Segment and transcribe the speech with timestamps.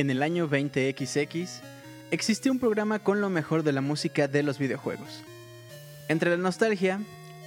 [0.00, 1.60] En el año 20XX
[2.10, 5.22] existió un programa con lo mejor de la música de los videojuegos.
[6.08, 7.00] Entre la nostalgia,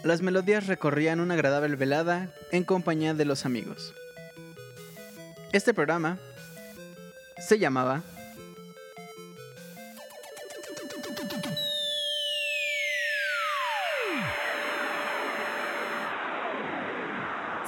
[0.04, 3.96] las melodías recorrían una agradable velada en compañía de los amigos.
[5.54, 6.18] Este programa
[7.38, 8.02] se llamaba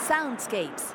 [0.08, 0.95] Soundscapes.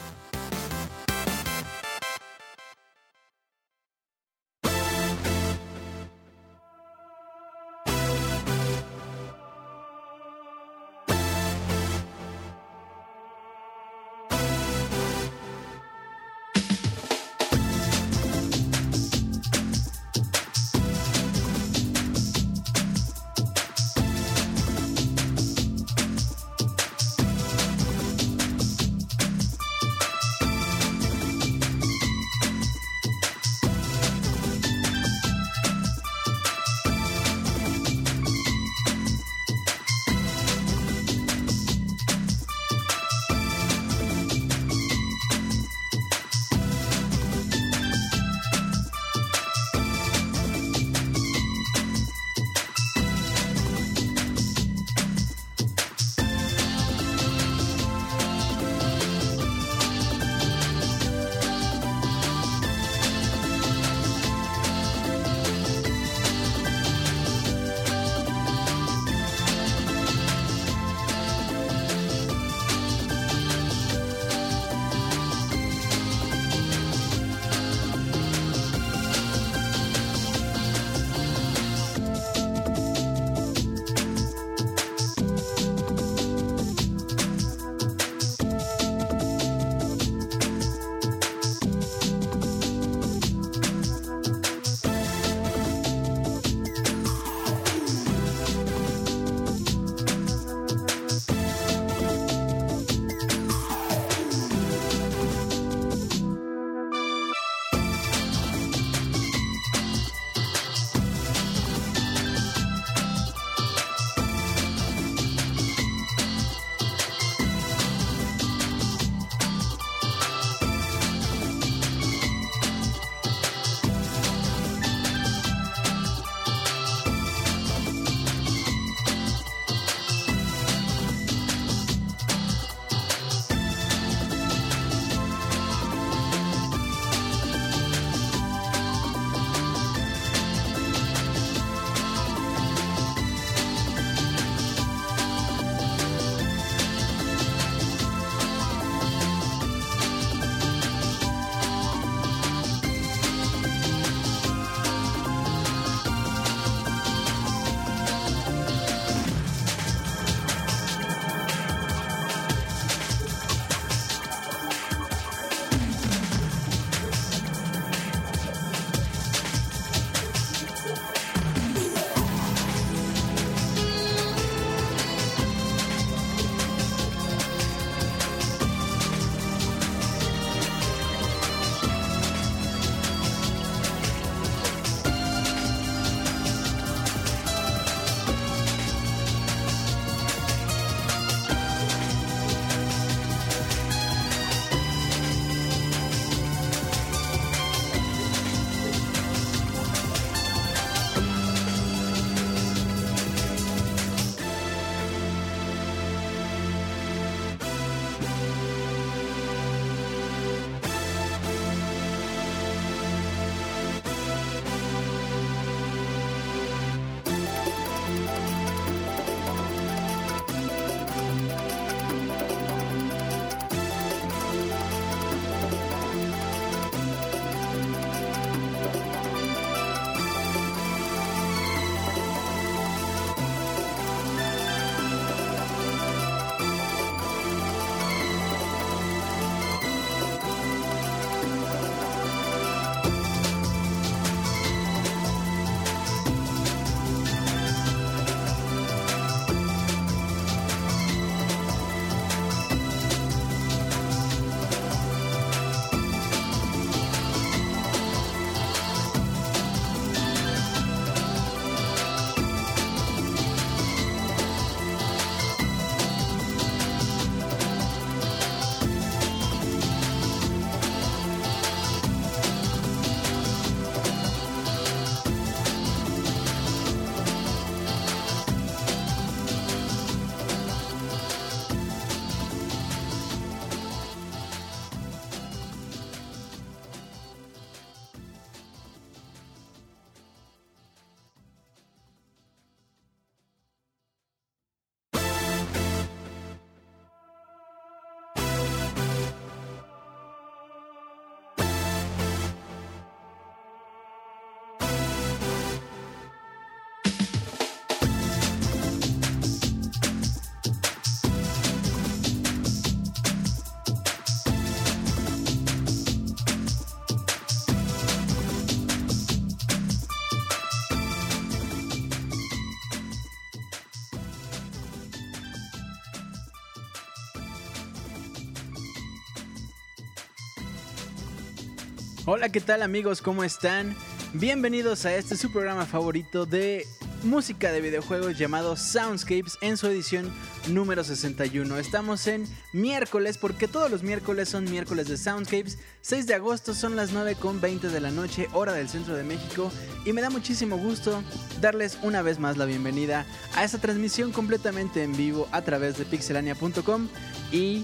[332.33, 333.21] Hola, ¿qué tal amigos?
[333.21, 333.93] ¿Cómo están?
[334.31, 336.87] Bienvenidos a este su programa favorito de
[337.23, 340.31] música de videojuegos llamado Soundscapes en su edición
[340.69, 341.77] número 61.
[341.77, 345.77] Estamos en miércoles porque todos los miércoles son miércoles de Soundscapes.
[346.03, 349.69] 6 de agosto son las 9.20 de la noche, hora del centro de México.
[350.05, 351.21] Y me da muchísimo gusto
[351.59, 356.05] darles una vez más la bienvenida a esta transmisión completamente en vivo a través de
[356.05, 357.09] pixelania.com.
[357.51, 357.83] Y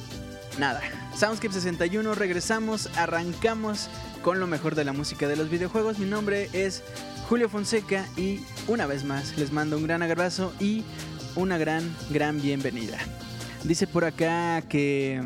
[0.58, 0.82] nada,
[1.18, 3.90] Soundscape 61, regresamos, arrancamos
[4.24, 6.00] con lo mejor de la música de los videojuegos.
[6.00, 6.84] Mi nombre es
[7.30, 10.84] Julio Fonseca y una vez más les mando un gran abrazo y
[11.36, 12.98] una gran, gran bienvenida.
[13.64, 15.22] Dice por acá que...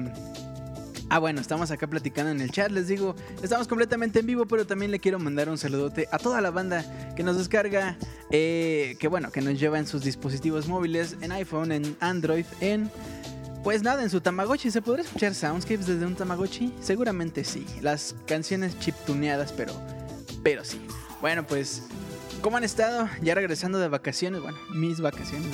[1.10, 2.72] Ah, bueno, estamos acá platicando en el chat.
[2.72, 6.40] Les digo, estamos completamente en vivo, pero también le quiero mandar un saludote a toda
[6.40, 6.86] la banda
[7.18, 7.98] que nos descarga,
[8.32, 12.90] eh, que bueno, que nos lleva en sus dispositivos móviles, en iPhone, en Android, en
[13.64, 16.74] pues nada, en su Tamagotchi, ¿se podrá escuchar soundscapes desde un Tamagotchi?
[16.82, 17.66] Seguramente sí.
[17.82, 19.74] Las canciones chiptuneadas, pero,
[20.44, 20.82] pero sí.
[21.22, 21.84] Bueno, pues,
[22.42, 23.08] ¿cómo han estado?
[23.22, 25.48] Ya regresando de vacaciones, bueno, mis vacaciones,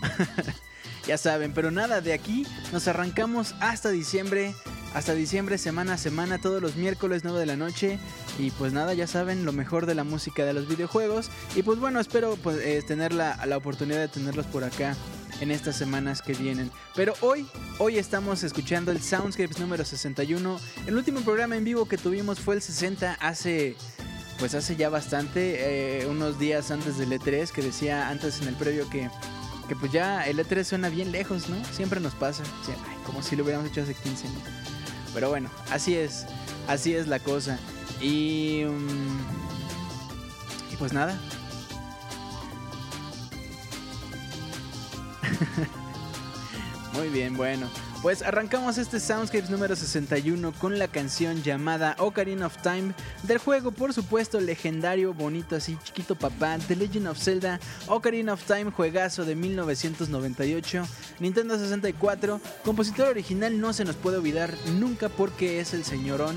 [1.06, 4.54] ya saben, pero nada, de aquí nos arrancamos hasta diciembre.
[4.92, 8.00] Hasta diciembre, semana a semana, todos los miércoles 9 de la noche.
[8.40, 11.30] Y pues nada, ya saben, lo mejor de la música de los videojuegos.
[11.54, 14.96] Y pues bueno, espero pues, eh, tener la, la oportunidad de tenerlos por acá
[15.40, 16.70] en estas semanas que vienen.
[16.94, 17.46] Pero hoy,
[17.78, 20.60] hoy estamos escuchando el Soundscapes número 61.
[20.86, 23.76] El último programa en vivo que tuvimos fue el 60 hace
[24.40, 28.54] pues hace ya bastante, eh, unos días antes del E3, que decía antes en el
[28.54, 29.10] previo que,
[29.68, 31.62] que pues ya el E3 suena bien lejos, ¿no?
[31.66, 32.42] Siempre nos pasa,
[33.04, 34.40] como si lo hubiéramos hecho hace 15 años.
[35.12, 36.24] Pero bueno, así es,
[36.68, 37.58] así es la cosa.
[38.00, 41.20] Y, mm, y pues nada,
[46.94, 47.68] Muy bien, bueno.
[48.02, 53.72] Pues arrancamos este Soundscapes número 61 con la canción llamada Ocarina of Time del juego,
[53.72, 59.26] por supuesto, legendario, bonito, así chiquito papá, The Legend of Zelda, Ocarina of Time, juegazo
[59.26, 60.86] de 1998,
[61.20, 66.36] Nintendo 64, compositor original no se nos puede olvidar nunca porque es el señorón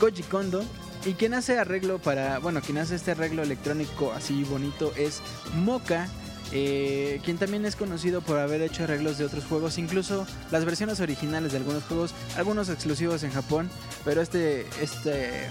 [0.00, 0.64] Koji Kondo.
[1.06, 5.20] Y quien hace arreglo para, bueno, quien hace este arreglo electrónico así bonito es
[5.54, 6.08] Moka
[6.52, 11.00] eh, quien también es conocido por haber hecho arreglos de otros juegos, incluso las versiones
[11.00, 13.70] originales de algunos juegos, algunos exclusivos en Japón,
[14.04, 15.48] pero este, este,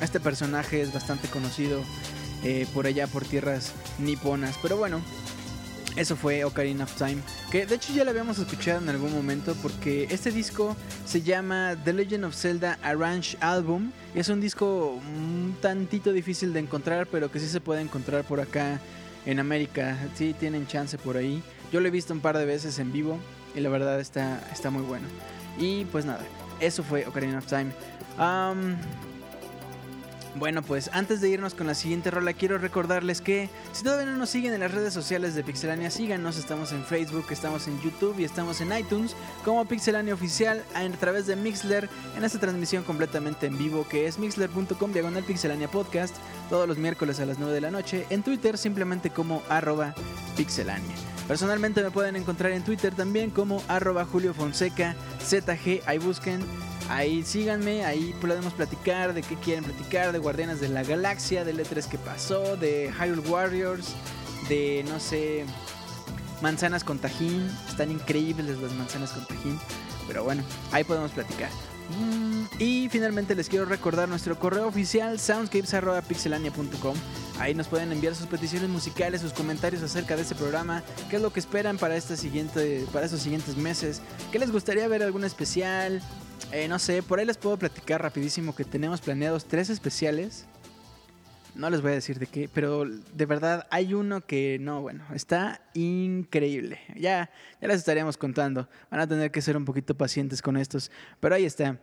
[0.00, 1.82] este personaje es bastante conocido
[2.44, 4.56] eh, por allá, por tierras niponas.
[4.62, 5.00] Pero bueno,
[5.96, 7.18] eso fue Ocarina of Time,
[7.50, 10.76] que de hecho ya lo habíamos escuchado en algún momento porque este disco
[11.06, 13.92] se llama The Legend of Zelda Arrange Album.
[14.14, 18.40] Es un disco un tantito difícil de encontrar, pero que sí se puede encontrar por
[18.40, 18.80] acá
[19.26, 19.96] en América.
[20.14, 21.42] Sí, tienen chance por ahí.
[21.72, 23.18] Yo lo he visto un par de veces en vivo
[23.54, 25.06] y la verdad está, está muy bueno.
[25.58, 26.20] Y pues nada,
[26.60, 27.70] eso fue Ocarina of Time.
[30.36, 34.16] Bueno, pues antes de irnos con la siguiente rola, quiero recordarles que si todavía no
[34.16, 36.36] nos siguen en las redes sociales de Pixelania, síganos.
[36.36, 39.14] Estamos en Facebook, estamos en YouTube y estamos en iTunes
[39.44, 44.18] como Pixelania Oficial a través de Mixler en esta transmisión completamente en vivo que es
[44.18, 46.16] mixler.com diagonal Pixelania Podcast
[46.48, 49.94] todos los miércoles a las 9 de la noche, en Twitter simplemente como arroba
[50.36, 50.94] pixelania.
[51.28, 56.44] Personalmente me pueden encontrar en Twitter también como arroba Julio Fonseca ZG, ahí busquen,
[56.88, 61.58] ahí síganme, ahí podemos platicar de qué quieren platicar, de Guardianes de la Galaxia, del
[61.58, 63.94] E3 que pasó, de Hyrule Warriors,
[64.48, 65.44] de no sé,
[66.42, 69.58] manzanas con tajín, están increíbles las manzanas con tajín,
[70.06, 71.50] pero bueno, ahí podemos platicar.
[71.90, 76.96] Mm, y finalmente les quiero recordar nuestro correo oficial soundscapes.pixelania.com.
[77.38, 81.22] Ahí nos pueden enviar sus peticiones musicales, sus comentarios acerca de este programa, qué es
[81.22, 84.00] lo que esperan para, este siguiente, para estos siguientes meses,
[84.32, 86.00] qué les gustaría ver algún especial.
[86.52, 90.46] Eh, no sé, por ahí les puedo platicar rapidísimo que tenemos planeados tres especiales.
[91.54, 95.04] No les voy a decir de qué, pero de verdad hay uno que no, bueno,
[95.14, 96.80] está increíble.
[96.96, 98.68] Ya, ya les estaríamos contando.
[98.90, 101.78] Van a tener que ser un poquito pacientes con estos, pero ahí está.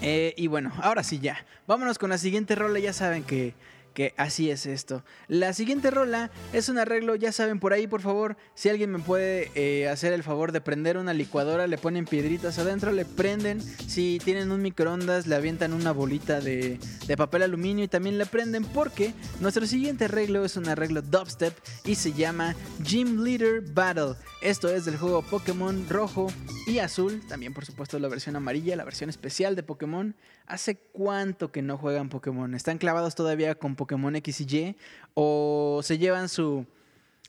[0.00, 1.44] Eh, y bueno, ahora sí ya.
[1.66, 2.78] Vámonos con la siguiente rola.
[2.78, 3.54] Ya saben que
[3.98, 5.02] que así es esto.
[5.26, 9.00] La siguiente rola es un arreglo, ya saben por ahí, por favor, si alguien me
[9.00, 13.60] puede eh, hacer el favor de prender una licuadora, le ponen piedritas adentro, le prenden,
[13.60, 16.78] si tienen un microondas, le avientan una bolita de,
[17.08, 21.58] de papel aluminio y también le prenden porque nuestro siguiente arreglo es un arreglo dubstep
[21.84, 24.14] y se llama Gym Leader Battle.
[24.42, 26.28] Esto es del juego Pokémon rojo
[26.68, 30.14] y azul, también por supuesto la versión amarilla, la versión especial de Pokémon.
[30.46, 32.54] ¿Hace cuánto que no juegan Pokémon?
[32.54, 34.76] ¿Están clavados todavía con Pokémon X y Y?
[35.14, 36.66] ¿O se llevan su,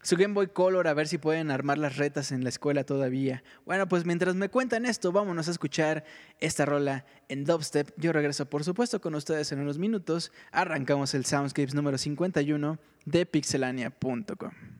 [0.02, 3.44] su Game Boy Color a ver si pueden armar las retas en la escuela todavía.
[3.66, 6.06] Bueno, pues mientras me cuentan esto, vámonos a escuchar
[6.40, 7.92] esta rola en dubstep.
[7.98, 10.32] Yo regreso, por supuesto, con ustedes en unos minutos.
[10.52, 14.79] Arrancamos el Soundscapes número 51 de pixelania.com.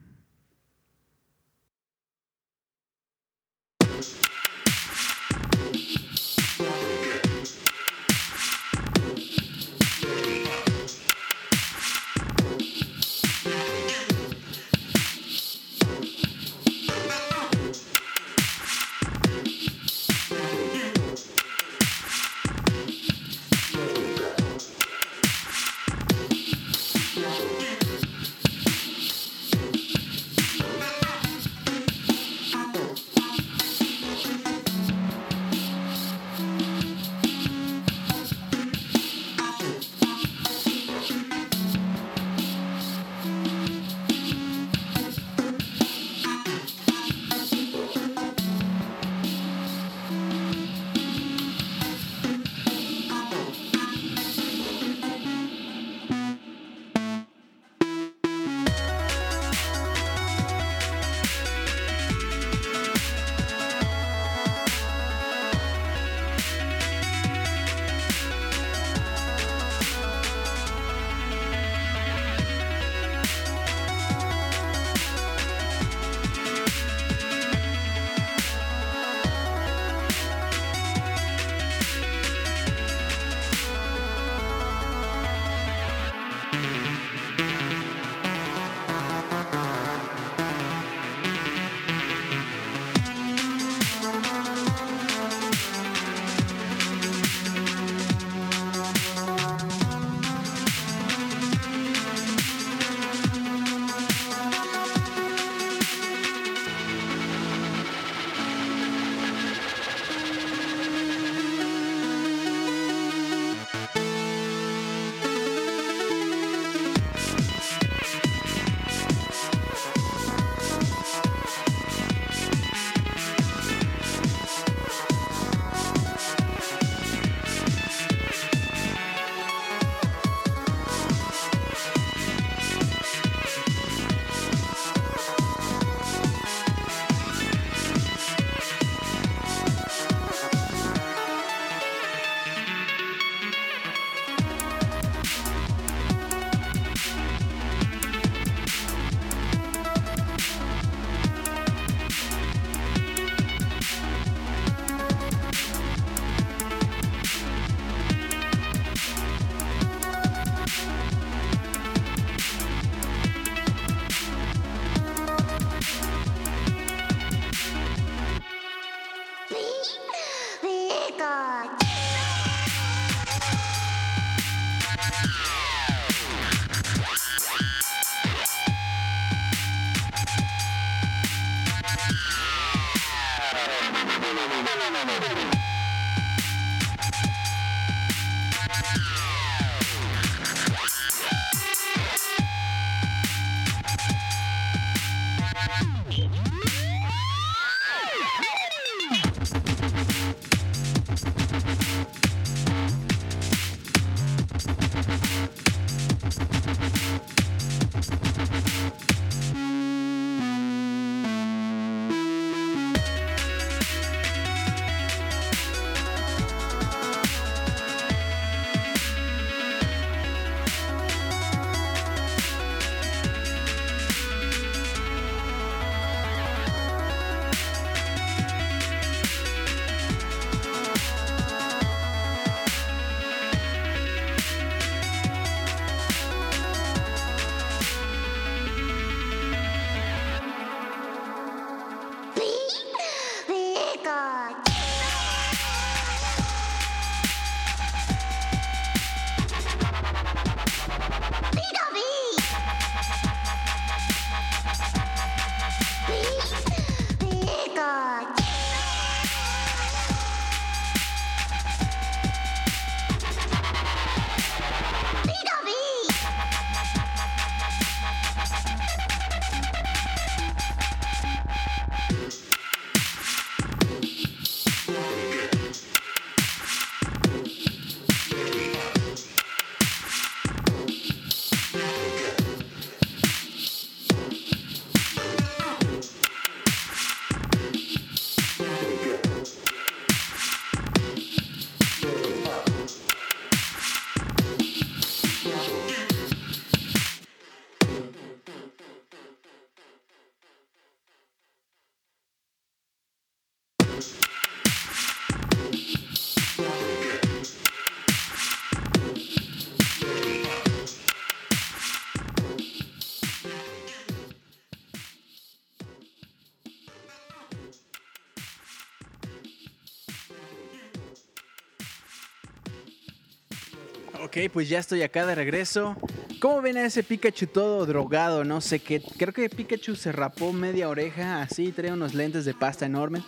[324.48, 325.96] pues ya estoy acá de regreso.
[326.40, 328.44] ¿Cómo ven a ese Pikachu todo drogado?
[328.44, 329.02] No sé qué.
[329.18, 333.22] Creo que Pikachu se rapó media oreja así, trae unos lentes de pasta enormes.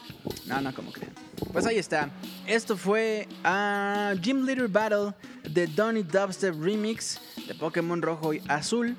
[0.47, 1.13] No, no, como creen.
[1.53, 2.11] Pues ahí está.
[2.47, 8.97] Esto fue a Gym Leader Battle de Donny Dubstep Remix de Pokémon Rojo y Azul,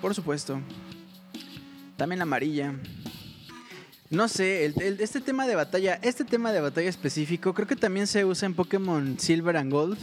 [0.00, 0.60] por supuesto.
[1.96, 2.74] También amarilla.
[4.10, 4.66] No sé,
[5.00, 8.54] este tema de batalla, este tema de batalla específico, creo que también se usa en
[8.54, 9.98] Pokémon Silver and Gold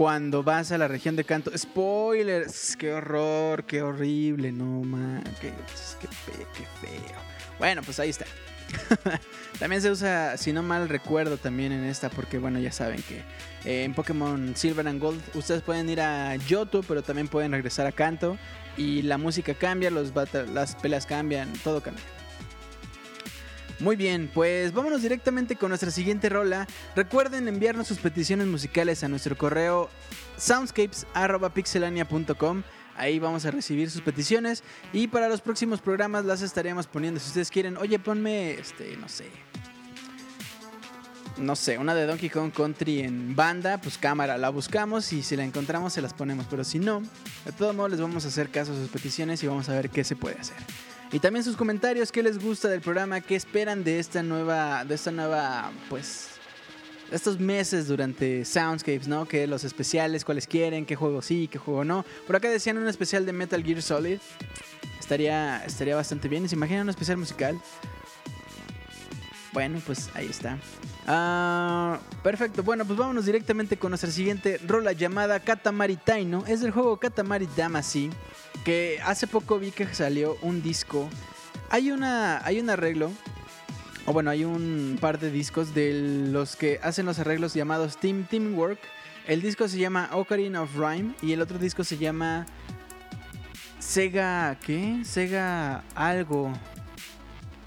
[0.00, 1.50] cuando vas a la región de canto.
[1.54, 5.52] Spoilers, qué horror, qué horrible, no man, qué,
[6.00, 6.08] qué,
[6.80, 7.18] feo.
[7.58, 8.24] Bueno, pues ahí está.
[9.58, 13.18] también se usa, si no mal recuerdo, también en esta, porque bueno, ya saben que
[13.66, 17.86] eh, en Pokémon Silver and Gold ustedes pueden ir a Yoto, pero también pueden regresar
[17.86, 18.38] a Canto.
[18.78, 20.14] Y la música cambia, los
[20.54, 22.02] las peleas cambian, todo cambia.
[23.80, 26.68] Muy bien, pues vámonos directamente con nuestra siguiente rola.
[26.94, 29.88] Recuerden enviarnos sus peticiones musicales a nuestro correo
[30.36, 32.62] soundscapes.pixelania.com.
[32.96, 34.62] Ahí vamos a recibir sus peticiones
[34.92, 37.18] y para los próximos programas las estaremos poniendo.
[37.18, 39.30] Si ustedes quieren, oye, ponme, este, no sé,
[41.38, 45.36] no sé, una de Donkey Kong Country en banda, pues cámara, la buscamos y si
[45.36, 46.44] la encontramos se las ponemos.
[46.50, 47.00] Pero si no,
[47.46, 49.88] de todos modos les vamos a hacer caso a sus peticiones y vamos a ver
[49.88, 50.58] qué se puede hacer.
[51.12, 54.94] Y también sus comentarios, qué les gusta del programa, qué esperan de esta nueva, de
[54.94, 56.28] esta nueva, pues,
[57.10, 59.26] estos meses durante Soundscapes, ¿no?
[59.26, 62.04] Que los especiales, cuáles quieren, qué juego sí, qué juego no.
[62.28, 64.18] Por acá decían un especial de Metal Gear Solid.
[65.00, 66.48] Estaría, estaría bastante bien.
[66.48, 67.60] ¿Se imaginan un especial musical?
[69.52, 70.58] Bueno, pues ahí está.
[71.06, 76.44] Ah, perfecto, bueno, pues vámonos directamente con nuestra siguiente rola llamada Katamari Taino.
[76.46, 78.10] Es del juego Katamari Damacy
[78.64, 81.08] que hace poco vi que salió un disco.
[81.70, 83.10] Hay, una, hay un arreglo,
[84.06, 88.26] o bueno, hay un par de discos de los que hacen los arreglos llamados Team
[88.28, 88.78] Teamwork.
[89.26, 92.46] El disco se llama Ocarina of Rhyme y el otro disco se llama
[93.78, 95.02] Sega, ¿qué?
[95.04, 96.52] Sega algo.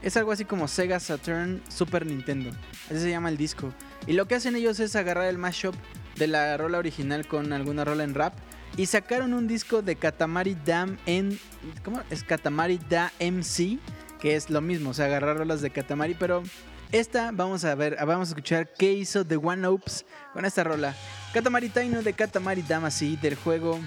[0.04, 2.52] Es algo así como Sega Saturn Super Nintendo.
[2.88, 3.74] Así se llama el disco.
[4.06, 5.76] Y lo que hacen ellos es agarrar el mashup
[6.18, 8.34] de la rola original con alguna rola en rap
[8.76, 11.39] y sacaron un disco de Katamari Dam en.
[11.86, 12.02] ¿Cómo?
[12.10, 13.80] Es Katamari Da MC,
[14.20, 16.44] que es lo mismo, o sea, agarrar rolas de Katamari, pero
[16.92, 20.96] esta vamos a ver, vamos a escuchar qué hizo The One Opes con esta rola.
[21.34, 23.80] Katamari Taino de Katamari Damacy del juego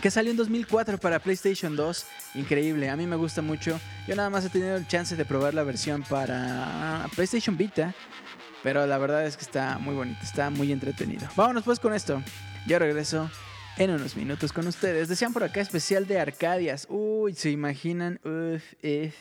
[0.00, 2.06] que salió en 2004 para PlayStation 2.
[2.34, 3.80] Increíble, a mí me gusta mucho.
[4.06, 7.94] Yo nada más he tenido el chance de probar la versión para PlayStation Vita,
[8.62, 11.28] pero la verdad es que está muy bonito, está muy entretenido.
[11.36, 12.22] Vámonos pues con esto.
[12.66, 13.30] Yo regreso
[13.76, 15.08] en unos minutos con ustedes.
[15.08, 16.86] Decían por acá especial de Arcadias.
[16.90, 18.20] Uy, se imaginan.
[18.24, 19.14] Uf, if,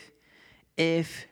[0.75, 1.25] if.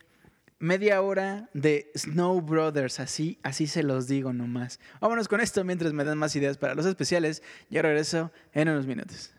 [0.66, 4.80] Media hora de Snow Brothers, así, así se los digo nomás.
[5.00, 7.44] Vámonos con esto mientras me dan más ideas para los especiales.
[7.70, 9.32] Yo regreso en unos minutos.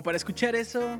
[0.00, 0.98] Como para escuchar eso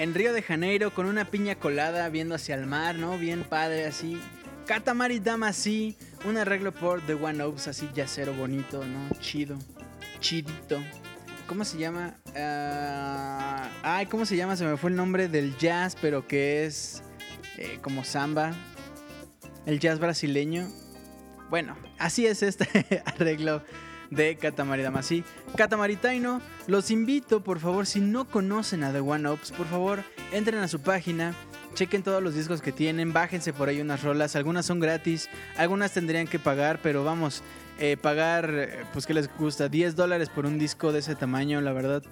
[0.00, 3.16] en Río de Janeiro con una piña colada viendo hacia el mar, ¿no?
[3.18, 4.20] Bien padre así.
[4.66, 5.96] Katamari Dama así.
[6.24, 9.16] Un arreglo por The One Oaks así yacero bonito, ¿no?
[9.20, 9.56] Chido.
[10.18, 10.82] Chidito.
[11.46, 12.16] ¿Cómo se llama?
[12.34, 14.56] Ah, ay, ¿cómo se llama?
[14.56, 17.04] Se me fue el nombre del jazz, pero que es
[17.58, 18.56] eh, como samba.
[19.66, 20.68] El jazz brasileño.
[21.48, 22.66] Bueno, así es este
[23.04, 23.62] arreglo
[24.10, 25.24] de Katamari Damacy.
[25.56, 30.04] Katamari Taino, los invito, por favor, si no conocen a The One Ops, por favor,
[30.32, 31.34] entren a su página,
[31.74, 35.92] chequen todos los discos que tienen, bájense por ahí unas rolas, algunas son gratis, algunas
[35.92, 37.42] tendrían que pagar, pero vamos,
[37.78, 41.60] eh, pagar, eh, pues que les gusta, 10 dólares por un disco de ese tamaño,
[41.60, 42.02] la verdad,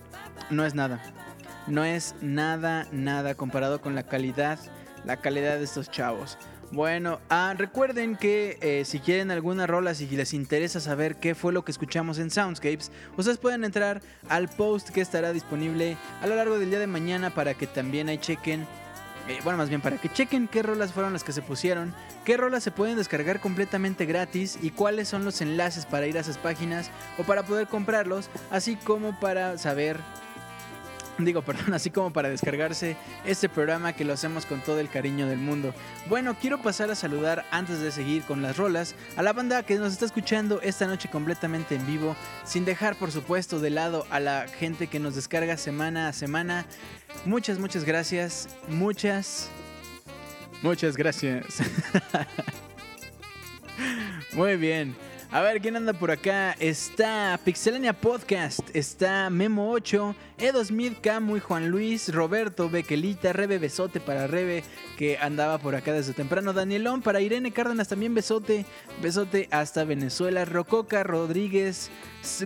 [0.50, 1.02] no es nada.
[1.66, 4.58] No es nada, nada comparado con la calidad,
[5.06, 6.36] la calidad de estos chavos.
[6.72, 11.52] Bueno, ah, recuerden que eh, si quieren alguna rola, si les interesa saber qué fue
[11.52, 16.36] lo que escuchamos en Soundscapes, ustedes pueden entrar al post que estará disponible a lo
[16.36, 18.66] largo del día de mañana para que también ahí chequen.
[19.28, 22.36] Eh, bueno, más bien para que chequen qué rolas fueron las que se pusieron, qué
[22.36, 26.36] rolas se pueden descargar completamente gratis y cuáles son los enlaces para ir a esas
[26.36, 29.98] páginas o para poder comprarlos, así como para saber
[31.18, 35.26] Digo, perdón, así como para descargarse este programa que lo hacemos con todo el cariño
[35.26, 35.74] del mundo.
[36.08, 39.76] Bueno, quiero pasar a saludar antes de seguir con las rolas a la banda que
[39.76, 44.20] nos está escuchando esta noche completamente en vivo, sin dejar por supuesto de lado a
[44.20, 46.66] la gente que nos descarga semana a semana.
[47.24, 48.48] Muchas, muchas gracias.
[48.68, 49.48] Muchas,
[50.62, 51.44] muchas gracias.
[54.32, 54.96] Muy bien.
[55.34, 56.52] A ver, ¿quién anda por acá?
[56.60, 63.58] Está Pixelania Podcast, está Memo 8, Edo Smith, Camu y Juan Luis, Roberto, Bequelita, Rebe
[63.58, 64.62] Besote para Rebe,
[64.96, 68.64] que andaba por acá desde temprano, Danielón, para Irene Cárdenas también Besote,
[69.02, 71.90] Besote hasta Venezuela, Rococa, Rodríguez,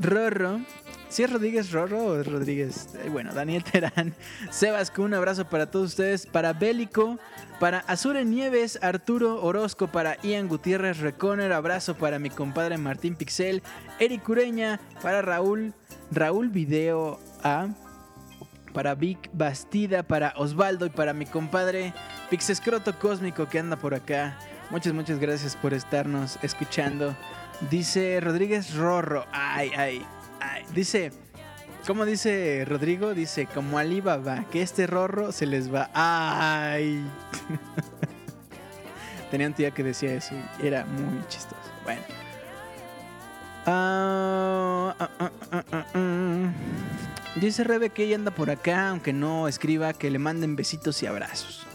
[0.00, 0.62] Rorro,
[1.08, 2.88] si es Rodríguez Rorro o Rodríguez.
[3.10, 4.14] Bueno, Daniel Terán,
[4.50, 6.26] Sebas, un abrazo para todos ustedes.
[6.26, 7.18] Para Bélico,
[7.60, 13.62] para Azure Nieves, Arturo Orozco, para Ian Gutiérrez Reconer, abrazo para mi compadre Martín Pixel,
[13.98, 15.74] Eric Ureña, para Raúl,
[16.10, 17.68] Raúl Video A,
[18.72, 21.94] para Vic Bastida, para Osvaldo y para mi compadre
[22.30, 24.38] Pixescroto Cósmico que anda por acá.
[24.70, 27.16] Muchas, muchas gracias por estarnos escuchando.
[27.70, 30.06] Dice Rodríguez Rorro, ay, ay,
[30.74, 31.12] dice,
[31.86, 33.14] ¿cómo dice Rodrigo?
[33.14, 35.90] Dice, como Alibaba, que este rorro se les va.
[35.94, 37.04] ¡Ay!
[39.30, 41.56] Tenía un tía que decía eso y era muy chistoso.
[41.84, 42.02] Bueno.
[43.66, 45.30] Ah, ah,
[45.72, 46.52] ah,
[47.36, 51.06] dice Rebe que ella anda por acá, aunque no escriba, que le manden besitos y
[51.06, 51.66] abrazos.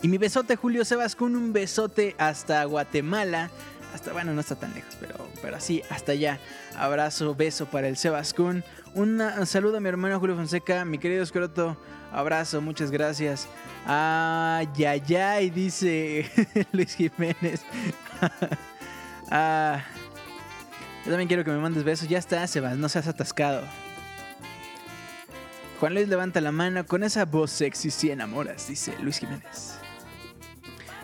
[0.00, 3.50] Y mi besote Julio Sebas con un besote hasta Guatemala
[3.94, 6.38] hasta, bueno, no está tan lejos, pero, pero así, hasta allá.
[6.76, 8.64] Abrazo, beso para el Sebascún.
[8.94, 11.76] un saludo a mi hermano Julio Fonseca, mi querido Escroto.
[12.12, 13.48] Abrazo, muchas gracias.
[13.86, 16.30] Ay, ay, ay, dice
[16.72, 17.62] Luis Jiménez.
[19.30, 19.82] ah,
[21.04, 22.08] yo también quiero que me mandes besos.
[22.08, 23.62] Ya está, Sebas, no seas atascado.
[25.80, 29.77] Juan Luis levanta la mano con esa voz sexy si enamoras, dice Luis Jiménez.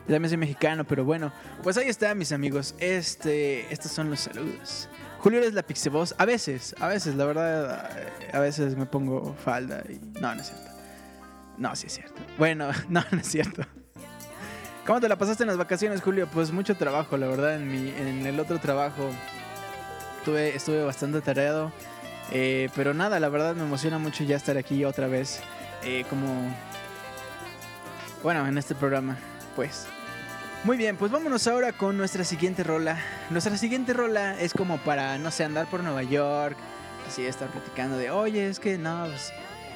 [0.06, 2.74] Yo también soy mexicano, pero bueno, pues ahí está, mis amigos.
[2.78, 4.88] Este, estos son los saludos.
[5.20, 6.14] Julio es la Pixeboss.
[6.18, 7.90] A veces, a veces, la verdad,
[8.32, 9.98] a veces me pongo falda y.
[10.20, 10.70] No, no es cierto.
[11.56, 12.20] No, sí es cierto.
[12.36, 13.62] Bueno, no, no es cierto.
[14.86, 16.28] ¿Cómo te la pasaste en las vacaciones, Julio?
[16.30, 17.54] Pues mucho trabajo, la verdad.
[17.54, 19.08] En, mi, en el otro trabajo
[20.26, 21.72] tuve, estuve bastante tareado.
[22.30, 25.40] Eh, pero nada, la verdad me emociona mucho ya estar aquí otra vez.
[25.84, 26.54] Eh, como.
[28.22, 29.16] Bueno, en este programa,
[29.54, 29.86] pues.
[30.64, 32.98] Muy bien, pues vámonos ahora con nuestra siguiente rola.
[33.30, 36.56] Nuestra siguiente rola es como para, no sé, andar por Nueva York,
[37.06, 39.32] así estar platicando de, oye, es que no, pues,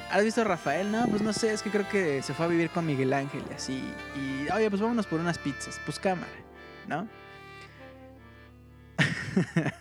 [0.09, 0.91] ¿has visto a Rafael?
[0.91, 3.43] No, pues no sé, es que creo que se fue a vivir con Miguel Ángel
[3.49, 3.83] y así.
[4.15, 6.31] Y, oye, pues vámonos por unas pizzas, pues cámara,
[6.87, 7.07] ¿no?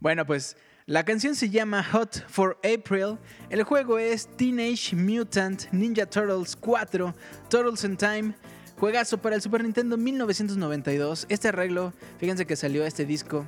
[0.00, 0.56] bueno, pues
[0.88, 3.18] la canción se llama Hot for April.
[3.50, 7.14] El juego es Teenage Mutant Ninja Turtles 4,
[7.50, 8.34] Turtles in Time.
[8.78, 11.26] Juegazo para el Super Nintendo 1992.
[11.28, 13.44] Este arreglo, fíjense que salió este disco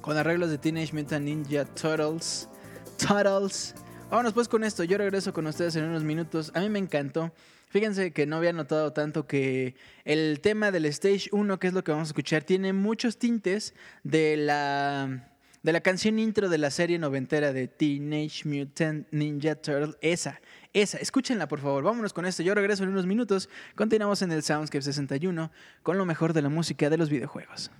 [0.00, 2.48] con arreglos de Teenage Mutant Ninja Turtles.
[2.96, 3.74] Turtles.
[4.10, 4.84] Vámonos pues con esto.
[4.84, 6.50] Yo regreso con ustedes en unos minutos.
[6.54, 7.30] A mí me encantó.
[7.68, 9.74] Fíjense que no había notado tanto que
[10.06, 13.74] el tema del Stage 1, que es lo que vamos a escuchar, tiene muchos tintes
[14.02, 15.28] de la,
[15.68, 19.98] de la canción intro de la serie noventera de Teenage Mutant Ninja Turtle.
[20.00, 20.40] Esa,
[20.72, 20.96] esa.
[20.96, 21.84] Escúchenla, por favor.
[21.84, 22.42] Vámonos con esto.
[22.42, 23.50] Yo regreso en unos minutos.
[23.74, 25.52] Continuamos en el Soundscape 61
[25.82, 27.70] con lo mejor de la música de los videojuegos.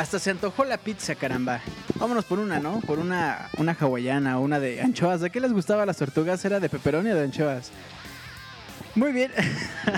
[0.00, 1.60] Hasta se antojó la pizza, caramba.
[1.96, 2.80] Vámonos por una, ¿no?
[2.80, 5.20] Por una, una hawaiana una de anchoas.
[5.20, 6.42] ¿De qué les gustaba las tortugas?
[6.42, 7.70] ¿Era de pepperoni o de anchoas?
[8.94, 9.30] Muy bien.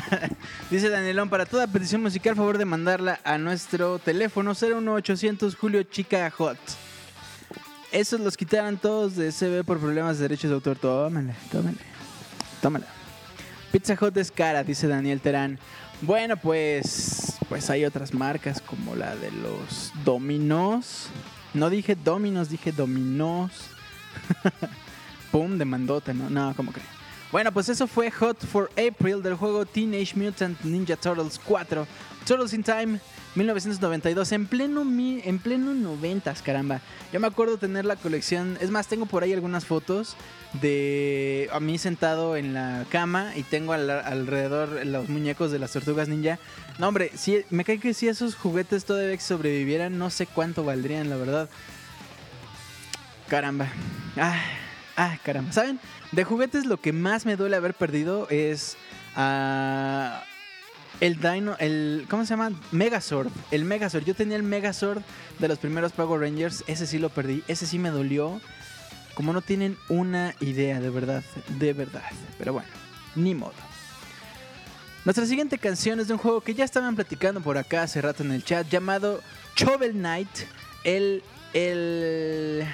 [0.73, 6.29] Dice Danielón, para toda petición musical, favor de mandarla a nuestro teléfono 01800 Julio Chica
[6.33, 6.59] Hot.
[7.93, 10.79] Esos los quitaron todos de CB por problemas de derechos de autor.
[10.79, 11.79] Tómala, tómala.
[12.61, 12.87] Tómala.
[13.71, 15.61] Pizza Hot es cara, dice Daniel Terán.
[16.01, 21.09] Bueno, pues, pues hay otras marcas como la de los Dominos.
[21.53, 23.53] No dije Dominos, dije Dominos.
[25.31, 26.31] Pum, de mandota, ¿no?
[26.31, 26.89] No, ¿cómo crees?
[27.31, 31.87] Bueno, pues eso fue Hot for April del juego Teenage Mutant Ninja Turtles 4.
[32.27, 33.01] Turtles in Time
[33.35, 36.81] 1992, en pleno, en pleno 90, caramba.
[37.13, 40.17] Yo me acuerdo tener la colección, es más, tengo por ahí algunas fotos
[40.61, 46.09] de a mí sentado en la cama y tengo alrededor los muñecos de las tortugas
[46.09, 46.39] ninja.
[46.79, 51.09] No, hombre, si, me cae que si esos juguetes todavía sobrevivieran, no sé cuánto valdrían,
[51.09, 51.49] la verdad.
[53.29, 53.69] Caramba.
[54.17, 54.41] Ah,
[54.97, 55.53] ah, caramba.
[55.53, 55.81] ¿Saben?
[56.13, 58.77] De juguetes lo que más me duele haber perdido es...
[59.17, 60.32] Uh,
[61.03, 62.53] el Dino, el, ¿cómo se llama?
[62.71, 63.27] Megazord.
[63.51, 64.05] El Megazord.
[64.05, 65.03] Yo tenía el Megazord
[65.41, 66.63] de los primeros Power Rangers.
[66.69, 67.43] Ese sí lo perdí.
[67.49, 68.41] Ese sí me dolió.
[69.15, 71.25] Como no tienen una idea, de verdad.
[71.59, 72.05] De verdad.
[72.39, 72.69] Pero bueno,
[73.17, 73.53] ni modo.
[75.05, 78.23] Nuestra siguiente canción es de un juego que ya estaban platicando por acá hace rato
[78.23, 78.69] en el chat.
[78.69, 79.21] Llamado
[79.57, 80.31] Chovel Knight.
[80.85, 81.25] El.
[81.53, 82.65] El.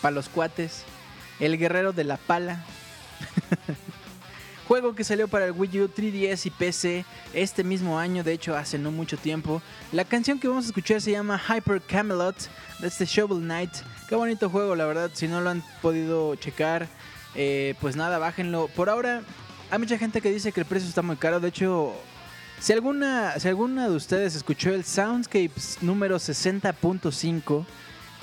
[0.00, 0.84] Para los cuates.
[1.40, 2.64] El guerrero de la pala.
[4.72, 7.04] Juego que salió para el Wii U, 3DS y PC
[7.34, 9.60] este mismo año, de hecho hace no mucho tiempo.
[9.92, 12.34] La canción que vamos a escuchar se llama Hyper Camelot
[12.78, 13.70] de este Shovel Knight.
[14.08, 15.10] Qué bonito juego, la verdad.
[15.12, 16.88] Si no lo han podido checar,
[17.34, 18.68] eh, pues nada, bájenlo.
[18.68, 19.20] Por ahora,
[19.70, 21.38] hay mucha gente que dice que el precio está muy caro.
[21.38, 21.92] De hecho,
[22.58, 27.66] si alguna, si alguna de ustedes escuchó el Soundscapes número 60.5,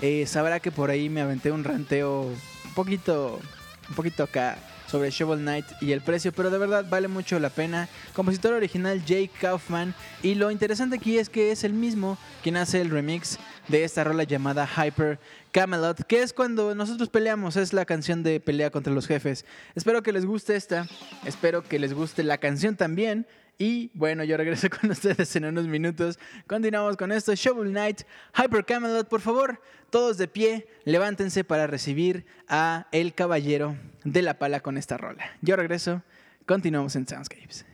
[0.01, 3.39] eh, sabrá que por ahí me aventé un ranteo un poquito,
[3.87, 4.57] un poquito acá
[4.89, 7.87] sobre Shovel Knight y el precio, pero de verdad vale mucho la pena.
[8.13, 12.81] Compositor original Jake Kaufman y lo interesante aquí es que es el mismo quien hace
[12.81, 13.37] el remix
[13.67, 15.19] de esta rola llamada Hyper
[15.51, 19.45] Camelot, que es cuando nosotros peleamos, es la canción de pelea contra los jefes.
[19.75, 20.87] Espero que les guste esta,
[21.25, 23.27] espero que les guste la canción también.
[23.61, 26.17] Y bueno, yo regreso con ustedes en unos minutos.
[26.47, 27.35] Continuamos con esto.
[27.35, 28.01] Shovel Knight,
[28.33, 34.39] Hyper Camelot, por favor, todos de pie, levántense para recibir a el caballero de la
[34.39, 35.25] pala con esta rola.
[35.41, 36.01] Yo regreso,
[36.45, 37.65] continuamos en Soundscapes.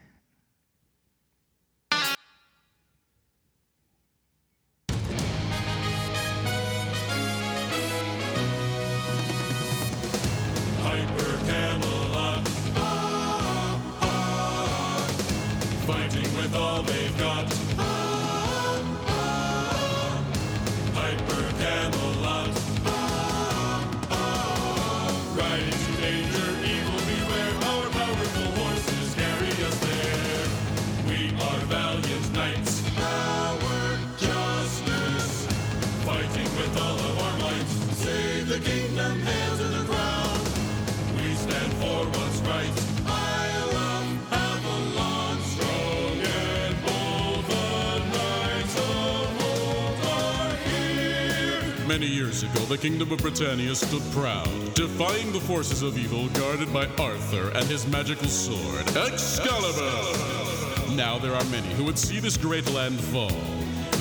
[51.95, 56.73] Many years ago, the kingdom of Britannia stood proud, defying the forces of evil guarded
[56.73, 60.93] by Arthur and his magical sword, Excalibur.
[60.93, 63.31] Now there are many who would see this great land fall.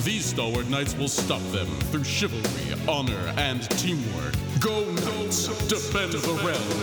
[0.02, 4.34] These stalwart knights will stop them through chivalry, honor, and teamwork.
[4.58, 6.80] Go knights, defend the realm.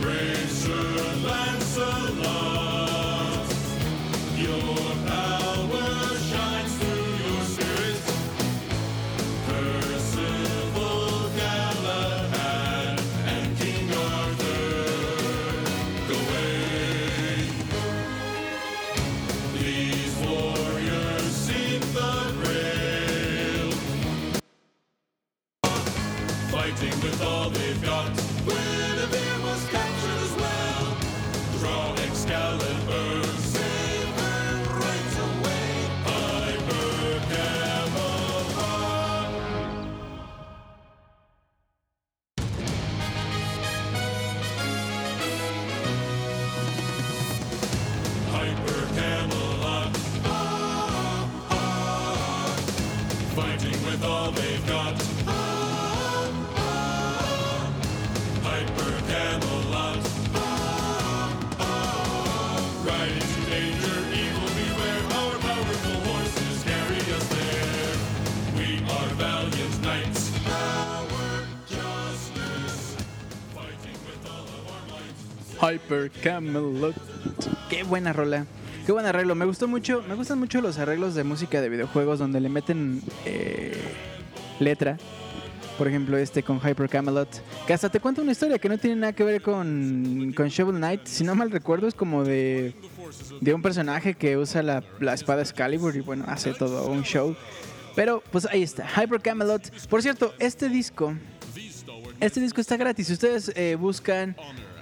[0.00, 0.72] Brave Sir
[1.28, 2.24] Lancelot,
[4.34, 6.23] your power
[27.54, 28.06] they've got.
[28.46, 30.96] Guinevere was captured as well.
[31.60, 33.23] Draw Excalibur.
[75.64, 76.94] Hyper Camelot.
[77.70, 78.44] Qué buena rola.
[78.84, 79.34] Qué buen arreglo.
[79.34, 80.02] Me gustó mucho.
[80.06, 83.72] Me gustan mucho los arreglos de música de videojuegos donde le meten eh,
[84.60, 84.98] letra.
[85.78, 87.28] Por ejemplo, este con Hyper Camelot.
[87.66, 90.76] Que hasta te cuenta una historia que no tiene nada que ver con, con Shovel
[90.76, 91.06] Knight.
[91.06, 92.74] Si no mal recuerdo, es como de,
[93.40, 97.34] de un personaje que usa la, la espada Excalibur y bueno, hace todo un show.
[97.96, 99.70] Pero pues ahí está, Hyper Camelot.
[99.88, 101.14] Por cierto, este disco
[102.20, 103.06] Este disco está gratis.
[103.06, 104.36] Si ustedes eh, buscan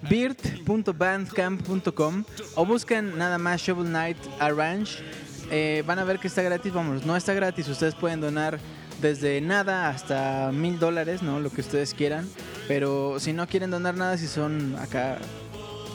[0.09, 2.25] beard.bandcamp.com
[2.55, 4.99] o buscan nada más Shovel Knight Arrange,
[5.51, 6.73] eh, van a ver que está gratis.
[6.73, 7.69] Vamos, no está gratis.
[7.69, 8.59] Ustedes pueden donar
[9.01, 11.41] desde nada hasta mil dólares, ¿no?
[11.41, 12.29] Lo que ustedes quieran.
[12.69, 15.19] Pero si no quieren donar nada, si son acá,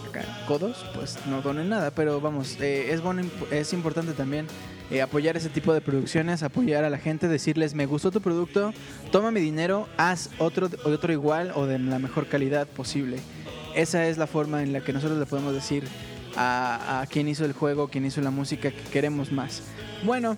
[0.09, 1.91] acá codos, pues no donen nada.
[1.91, 4.47] Pero vamos, eh, es, bueno, es importante también
[4.91, 8.73] eh, apoyar ese tipo de producciones, apoyar a la gente, decirles me gustó tu producto,
[9.11, 13.17] toma mi dinero, haz otro, otro igual o de la mejor calidad posible.
[13.77, 15.87] Esa es la forma en la que nosotros le podemos decir
[16.35, 19.61] a, a quien hizo el juego, quien hizo la música, que queremos más.
[20.03, 20.35] Bueno,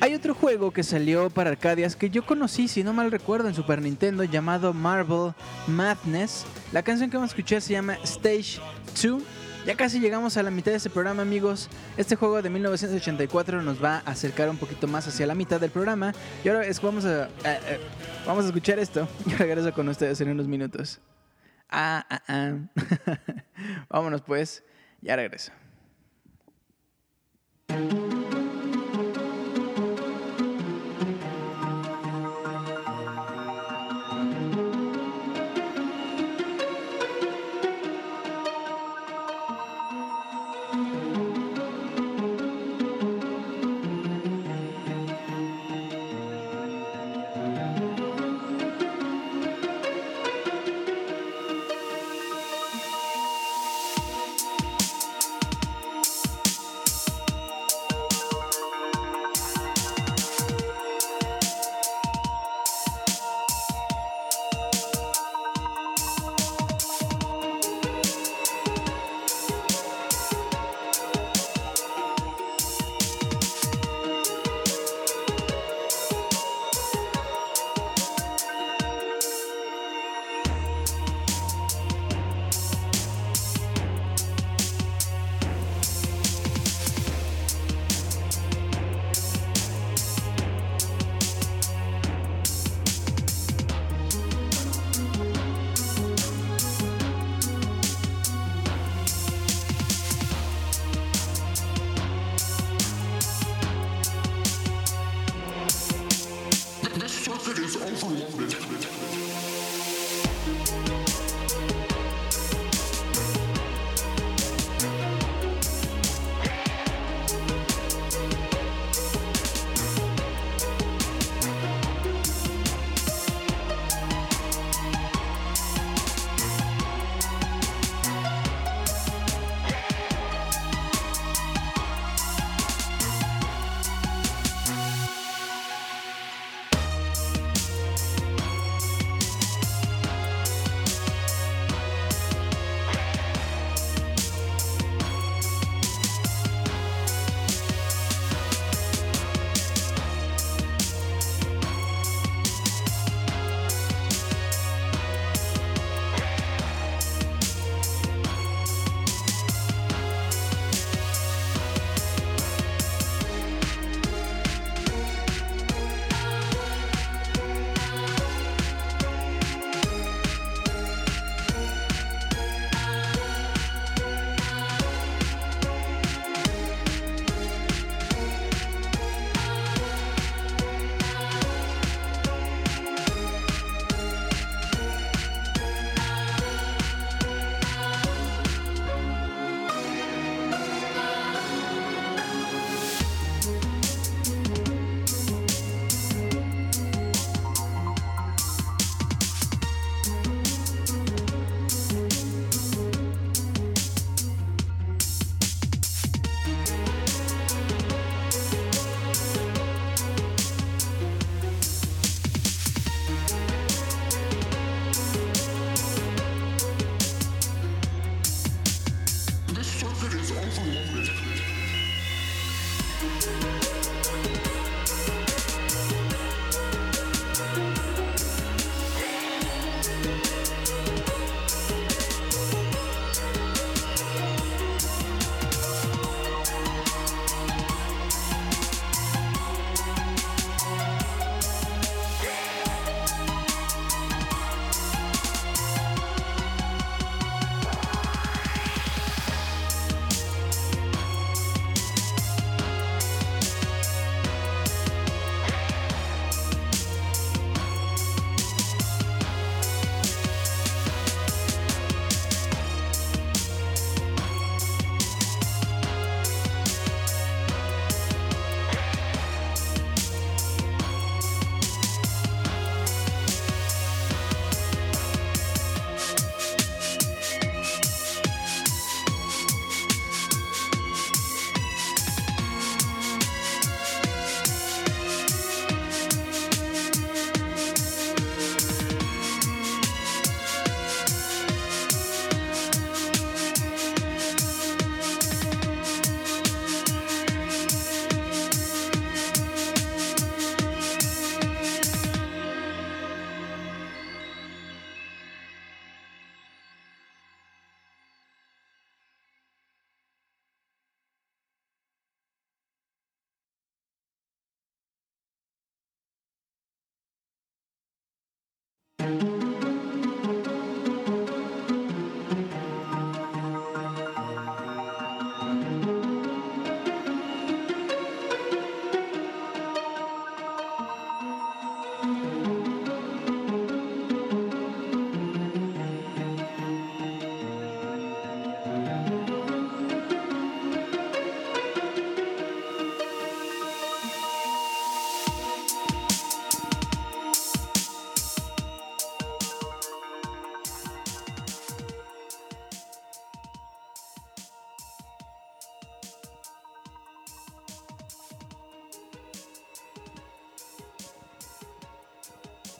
[0.00, 3.54] hay otro juego que salió para Arcadias que yo conocí, si no mal recuerdo, en
[3.54, 5.34] Super Nintendo llamado Marvel
[5.68, 6.44] Madness.
[6.72, 8.58] La canción que vamos a escuchar se llama Stage
[9.00, 9.22] 2.
[9.64, 11.68] Ya casi llegamos a la mitad de este programa, amigos.
[11.96, 15.70] Este juego de 1984 nos va a acercar un poquito más hacia la mitad del
[15.70, 16.12] programa.
[16.44, 17.28] Y ahora es, vamos, a,
[18.26, 19.06] vamos a escuchar esto.
[19.26, 21.00] Yo regreso con ustedes en unos minutos.
[21.74, 22.58] Ah, ah, ah.
[23.88, 24.62] Vámonos pues.
[25.00, 25.52] Ya regreso.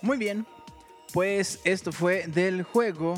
[0.03, 0.47] Muy bien,
[1.13, 3.15] pues esto fue del juego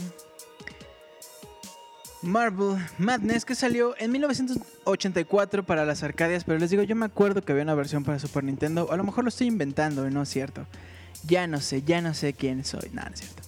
[2.20, 7.42] Marble Madness que salió en 1984 para las Arcadias, pero les digo, yo me acuerdo
[7.42, 10.28] que había una versión para Super Nintendo, a lo mejor lo estoy inventando, no es
[10.28, 10.66] cierto.
[11.26, 13.42] Ya no sé, ya no sé quién soy, nada, no es cierto.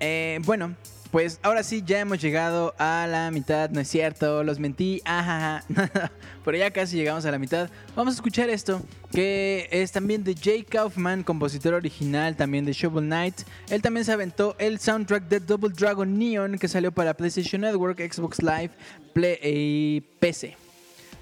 [0.00, 0.76] Eh, bueno,
[1.10, 5.64] pues ahora sí, ya hemos llegado a la mitad, no es cierto, los mentí, ajá,
[6.44, 7.68] pero ya casi llegamos a la mitad.
[7.96, 8.82] Vamos a escuchar esto,
[9.12, 13.42] que es también de Jay Kaufman, compositor original también de Shovel Knight.
[13.68, 18.00] Él también se aventó el soundtrack de Double Dragon Neon, que salió para PlayStation Network,
[18.00, 18.70] Xbox Live
[19.12, 20.56] Play y PC.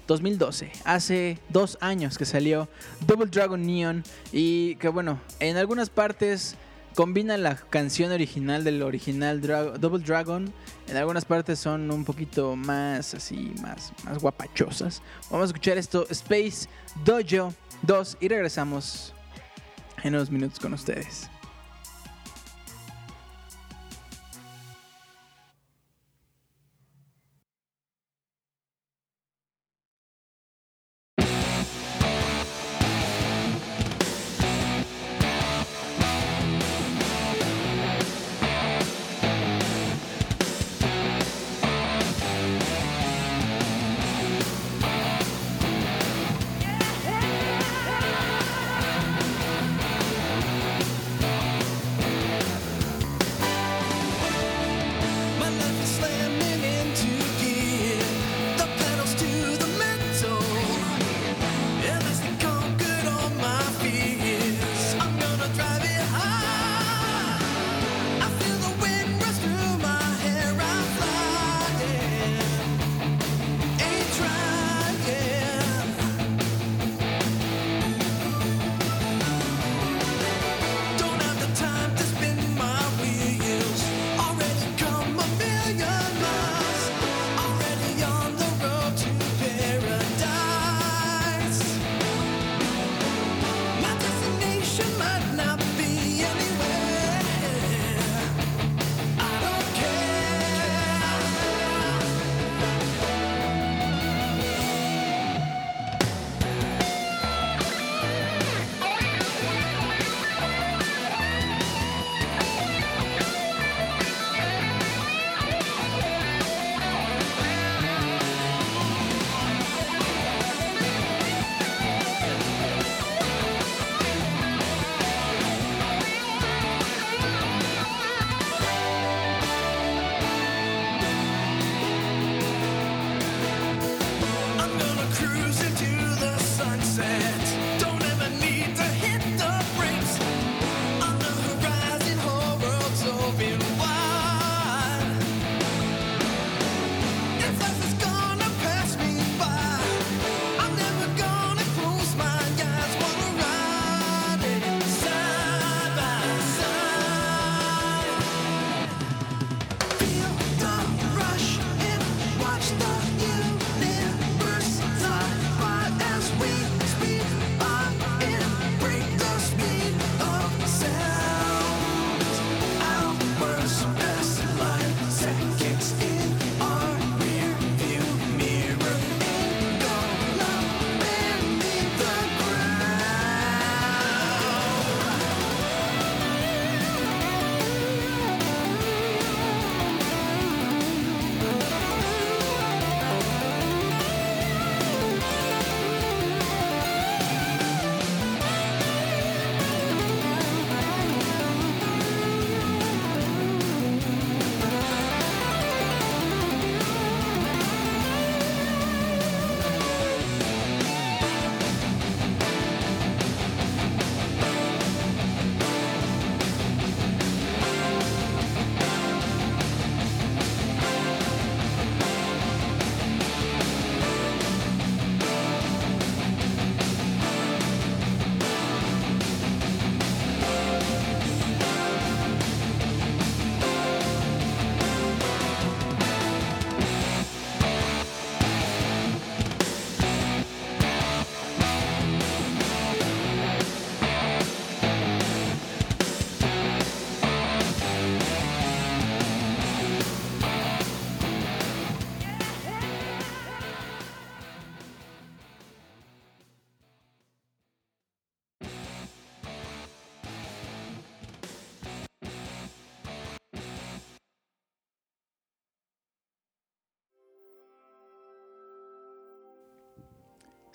[0.07, 2.67] 2012, hace dos años que salió
[3.05, 6.55] Double Dragon Neon y que bueno, en algunas partes
[6.99, 10.51] combina la canción original del original Double Dragon.
[10.89, 15.01] En algunas partes son un poquito más así, más, más guapachosas.
[15.31, 16.67] Vamos a escuchar esto, Space
[17.05, 19.13] Dojo 2, y regresamos
[20.03, 21.29] en unos minutos con ustedes.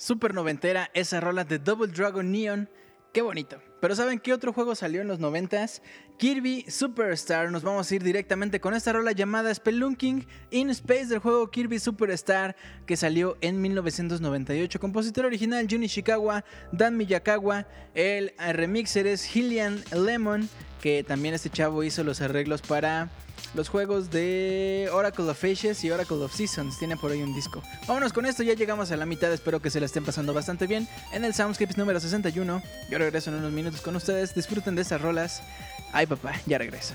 [0.05, 2.69] Super noventera esa rola de Double Dragon Neon.
[3.15, 3.63] Qué bonito.
[3.85, 5.83] Pero ¿saben qué otro juego salió en los noventas?
[6.17, 7.53] Kirby Superstar.
[7.53, 11.79] Nos vamos a ir directamente con esta rola llamada Spelunking in Space del juego Kirby
[11.79, 12.57] Superstar
[12.87, 14.81] que salió en 1998.
[14.81, 17.67] Compositor original Jun Ishikawa, Dan Miyakawa.
[17.95, 20.49] El remixer es Hillian Lemon,
[20.81, 23.11] que también este chavo hizo los arreglos para
[23.55, 26.79] los juegos de Oracle of Ages y Oracle of Seasons.
[26.79, 27.63] Tiene por ahí un disco.
[27.87, 29.33] Vámonos con esto, ya llegamos a la mitad.
[29.33, 32.63] Espero que se la estén pasando bastante bien en el Soundscapes número 61.
[32.91, 34.35] Yo regreso en unos minutos con ustedes.
[34.35, 35.43] Disfruten de estas rolas.
[35.93, 36.95] Ay, papá, ya regreso.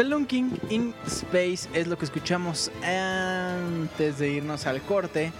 [0.00, 5.30] Spelunking in Space es lo que escuchamos antes de irnos al corte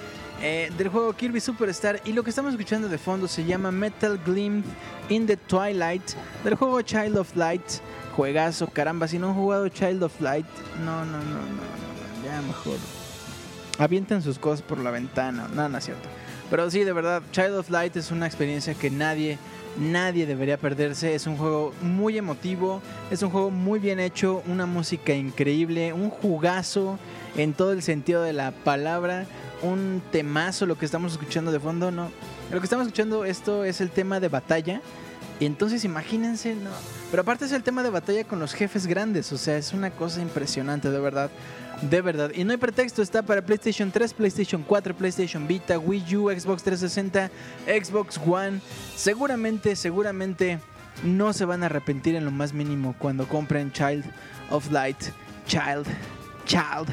[0.42, 4.20] eh, del juego Kirby Superstar y lo que estamos escuchando de fondo se llama Metal
[4.22, 4.62] Gleam
[5.08, 6.02] in the Twilight
[6.44, 7.62] del juego Child of Light.
[8.14, 10.44] Juegazo, caramba, si no han jugado Child of Light,
[10.84, 12.76] no, no, no, no, no, ya mejor.
[13.78, 16.06] Avienten sus cosas por la ventana, no, no es cierto.
[16.50, 19.38] Pero sí, de verdad, Child of Light es una experiencia que nadie
[19.78, 21.14] nadie debería perderse.
[21.14, 26.10] Es un juego muy emotivo, es un juego muy bien hecho, una música increíble, un
[26.10, 26.98] jugazo
[27.36, 29.26] en todo el sentido de la palabra,
[29.62, 32.10] un temazo lo que estamos escuchando de fondo, no.
[32.50, 34.80] Lo que estamos escuchando esto es el tema de batalla.
[35.38, 36.70] Y entonces imagínense, no.
[37.10, 39.90] Pero aparte es el tema de batalla con los jefes grandes, o sea, es una
[39.90, 41.30] cosa impresionante, de verdad.
[41.82, 42.30] De verdad.
[42.34, 46.62] Y no hay pretexto, está para PlayStation 3, PlayStation 4, PlayStation Vita, Wii U, Xbox
[46.62, 47.30] 360,
[47.66, 48.60] Xbox One.
[48.94, 50.58] Seguramente, seguramente
[51.02, 54.04] no se van a arrepentir en lo más mínimo cuando compren Child
[54.50, 54.98] of Light.
[55.46, 55.86] Child.
[56.44, 56.88] Child.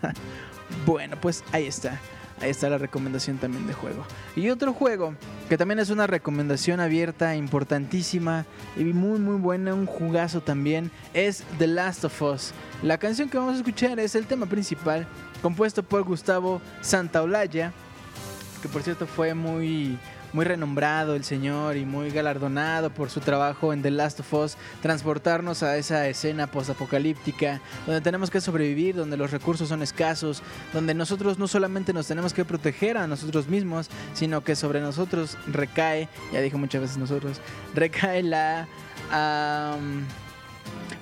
[0.86, 2.00] bueno, pues ahí está.
[2.40, 4.04] Ahí está la recomendación también de juego.
[4.36, 5.14] Y otro juego
[5.48, 8.44] que también es una recomendación abierta, importantísima
[8.76, 12.52] y muy muy buena, un jugazo también, es The Last of Us.
[12.82, 15.06] La canción que vamos a escuchar es el tema principal,
[15.42, 17.72] compuesto por Gustavo Santaolalla,
[18.60, 19.98] que por cierto fue muy
[20.34, 24.56] muy renombrado el señor y muy galardonado por su trabajo en The Last of Us,
[24.82, 30.92] transportarnos a esa escena postapocalíptica donde tenemos que sobrevivir, donde los recursos son escasos, donde
[30.92, 36.08] nosotros no solamente nos tenemos que proteger a nosotros mismos, sino que sobre nosotros recae,
[36.32, 37.40] ya dije muchas veces nosotros,
[37.74, 38.66] recae la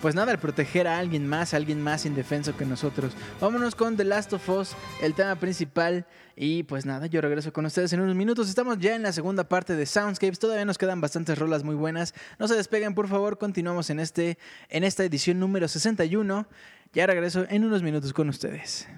[0.02, 3.12] pues nada, el proteger a alguien más, alguien más indefenso que nosotros.
[3.40, 6.04] Vámonos con The Last of Us, el tema principal.
[6.34, 8.48] Y pues nada, yo regreso con ustedes en unos minutos.
[8.48, 10.40] Estamos ya en la segunda parte de Soundscapes.
[10.40, 12.14] Todavía nos quedan bastantes rolas muy buenas.
[12.40, 13.38] No se despeguen, por favor.
[13.38, 14.38] Continuamos en, este,
[14.70, 16.48] en esta edición número 61.
[16.92, 18.88] Ya regreso en unos minutos con ustedes.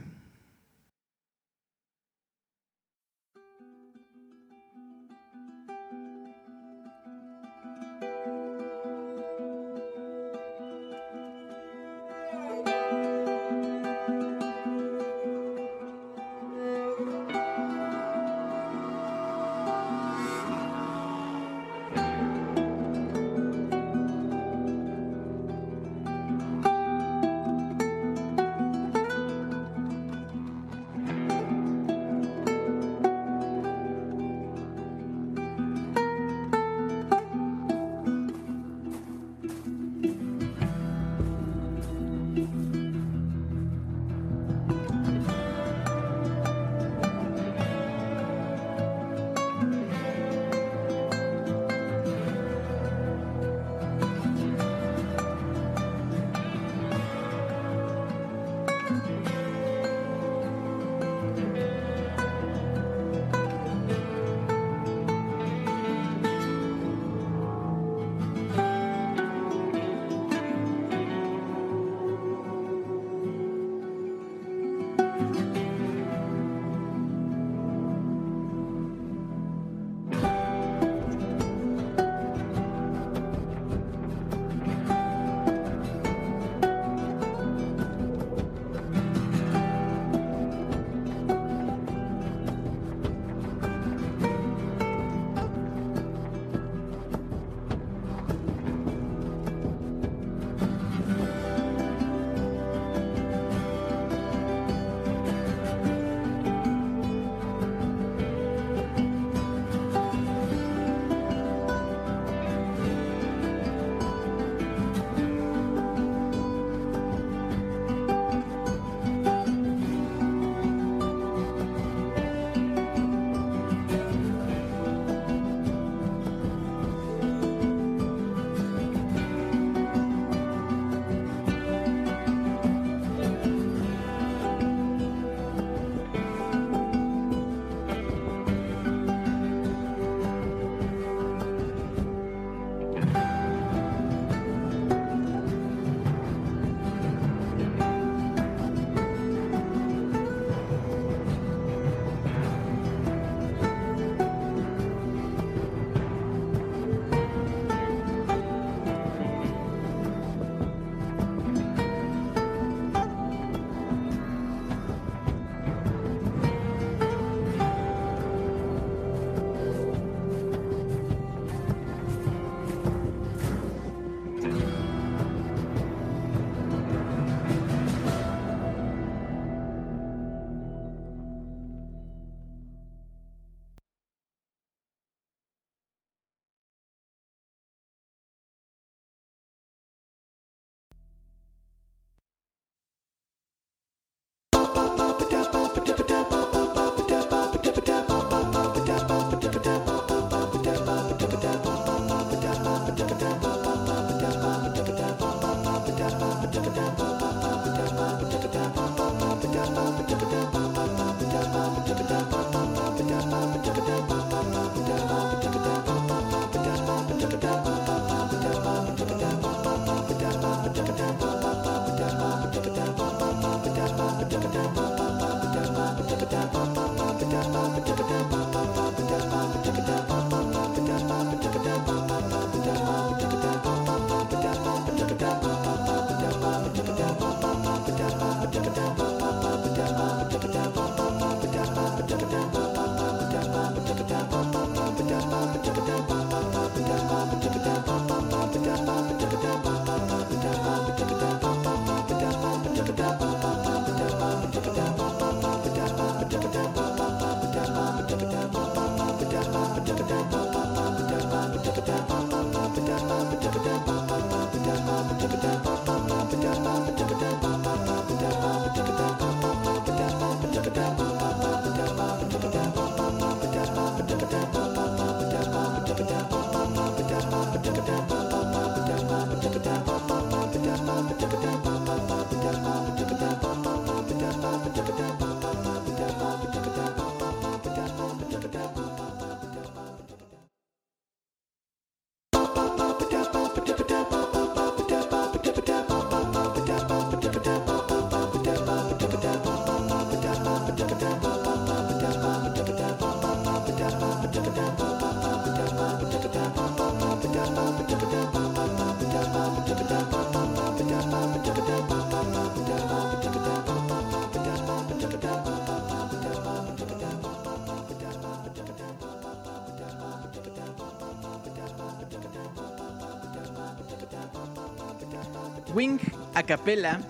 [326.35, 327.01] A capella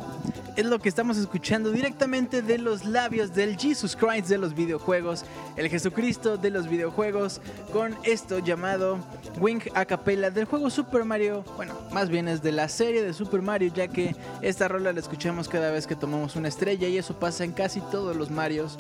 [0.57, 5.25] es lo que estamos escuchando directamente de los labios del Jesus Christ de los videojuegos,
[5.57, 7.41] el Jesucristo de los videojuegos,
[7.73, 8.99] con esto llamado
[9.41, 13.13] Wing a capella del juego Super Mario, bueno, más bien es de la serie de
[13.13, 16.99] Super Mario, ya que esta rola la escuchamos cada vez que tomamos una estrella y
[16.99, 18.79] eso pasa en casi todos los Marios,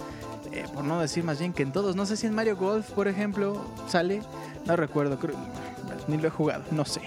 [0.53, 2.91] eh, por no decir más bien que en todos, no sé si en Mario Golf,
[2.93, 4.23] por ejemplo, sale,
[4.65, 5.37] no recuerdo, creo,
[6.07, 7.01] ni lo he jugado, no sé.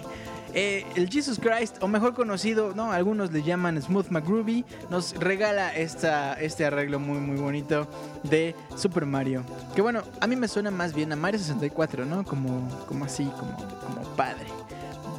[0.59, 2.91] Eh, el Jesus Christ, o mejor conocido, ¿no?
[2.91, 7.87] Algunos le llaman Smooth McGroovy, nos regala esta, este arreglo muy muy bonito
[8.23, 9.43] de Super Mario.
[9.75, 12.23] Que bueno, a mí me suena más bien a Mario 64, ¿no?
[12.23, 14.47] Como, como así, como, como padre.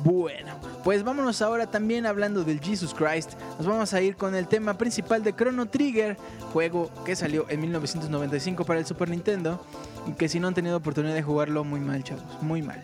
[0.03, 3.35] Bueno, pues vámonos ahora también hablando del Jesus Christ.
[3.59, 6.17] Nos vamos a ir con el tema principal de Chrono Trigger,
[6.53, 9.65] juego que salió en 1995 para el Super Nintendo.
[10.09, 12.83] Y que si no han tenido oportunidad de jugarlo, muy mal, chavos, muy mal.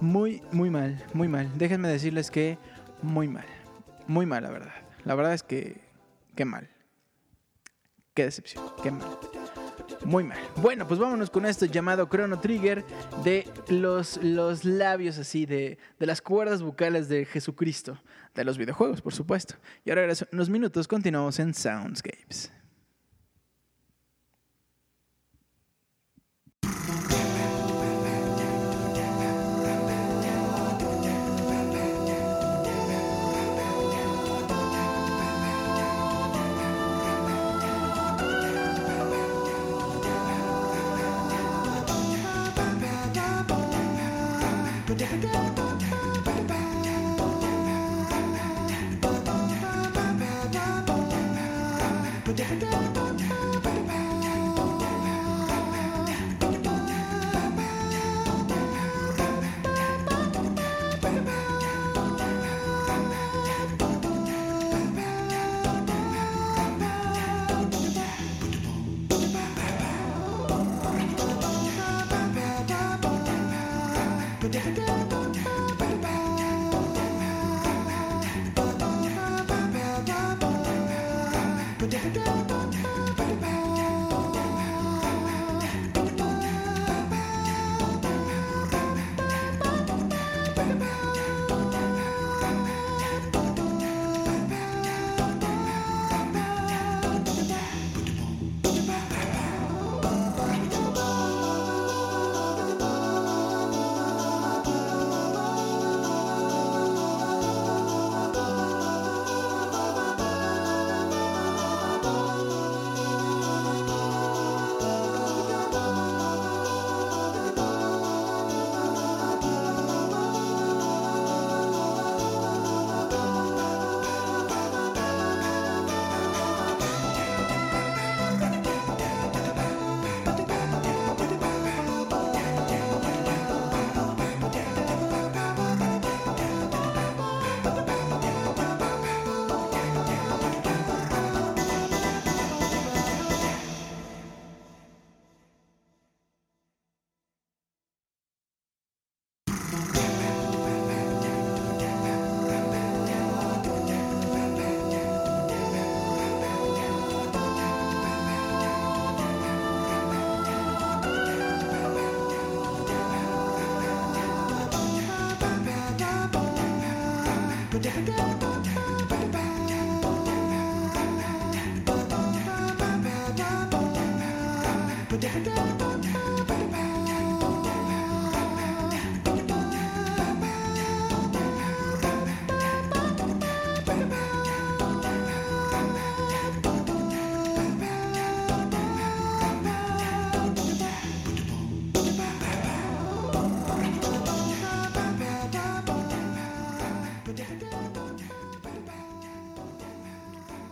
[0.00, 1.50] Muy, muy mal, muy mal.
[1.56, 2.58] Déjenme decirles que
[3.02, 3.46] muy mal.
[4.06, 4.74] Muy mal, la verdad.
[5.04, 5.80] La verdad es que,
[6.34, 6.68] qué mal.
[8.14, 9.06] Qué decepción, qué mal.
[10.04, 10.38] Muy mal.
[10.56, 12.84] Bueno, pues vámonos con esto llamado Chrono Trigger
[13.24, 17.98] de los, los labios así, de, de las cuerdas vocales de Jesucristo.
[18.34, 19.54] De los videojuegos, por supuesto.
[19.84, 22.52] Y ahora, en unos minutos, continuamos en Soundscapes.
[45.22, 45.55] Go.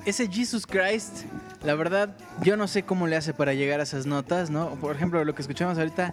[0.04, 1.24] Ese Jesus Christ,
[1.62, 4.70] la verdad, yo no sé cómo le hace para llegar a esas notas, ¿no?
[4.76, 6.12] Por ejemplo, lo que escuchamos ahorita.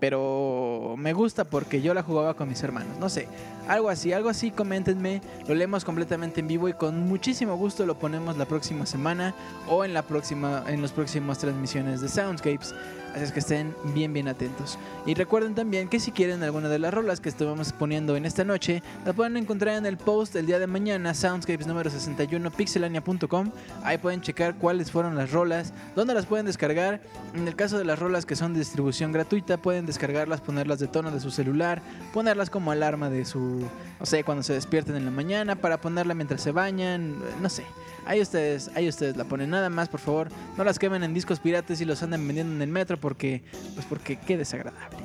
[0.00, 2.98] Pero me gusta porque yo la jugaba con mis hermanos.
[2.98, 3.28] No sé,
[3.68, 5.20] algo así, algo así, coméntenme.
[5.46, 9.34] Lo leemos completamente en vivo y con muchísimo gusto lo ponemos la próxima semana
[9.68, 12.74] o en la próxima, en los próximos transmisiones de Soundscapes.
[13.14, 14.78] Así es que estén bien, bien atentos.
[15.04, 18.44] Y recuerden también que si quieren alguna de las rolas que estuvimos poniendo en esta
[18.44, 23.50] noche, la pueden encontrar en el post el día de mañana, Soundscapes número 61, pixelania.com.
[23.82, 27.00] Ahí pueden checar cuáles fueron las rolas, dónde las pueden descargar.
[27.34, 30.86] En el caso de las rolas que son de distribución gratuita, pueden descargarlas, ponerlas de
[30.86, 31.82] tono de su celular,
[32.12, 33.66] ponerlas como alarma de su,
[33.98, 37.64] no sé, cuando se despierten en la mañana, para ponerla mientras se bañan, no sé.
[38.06, 39.50] Ahí ustedes, ahí ustedes la ponen.
[39.50, 42.62] Nada más, por favor, no las quemen en discos pirates y los anden vendiendo en
[42.62, 43.42] el metro porque,
[43.74, 44.98] pues porque qué desagradable.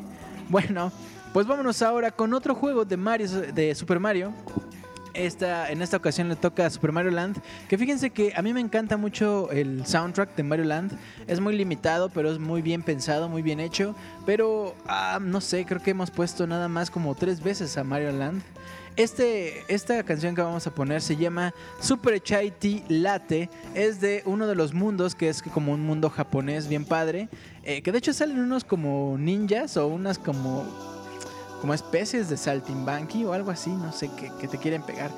[0.50, 0.92] Bueno,
[1.34, 4.32] pues vámonos ahora con otro juego de Mario, de Super Mario.
[5.14, 7.42] Esta, en esta ocasión le toca Super Mario Land.
[7.70, 10.98] Que fíjense que a mí me encanta mucho el soundtrack de Mario Land.
[11.28, 13.96] Es muy limitado, pero es muy bien pensado, muy bien hecho.
[14.26, 18.12] Pero ah, no sé, creo que hemos puesto nada más como tres veces a Mario
[18.12, 18.42] Land.
[18.98, 23.50] Este, esta canción que vamos a poner se llama Super Chai Tea Latte.
[23.74, 27.28] Es de uno de los mundos que es como un mundo japonés bien padre.
[27.64, 30.64] Eh, que de hecho salen unos como ninjas o unas como,
[31.60, 35.12] como especies de saltimbanqui o algo así, no sé, que, que te quieren pegar.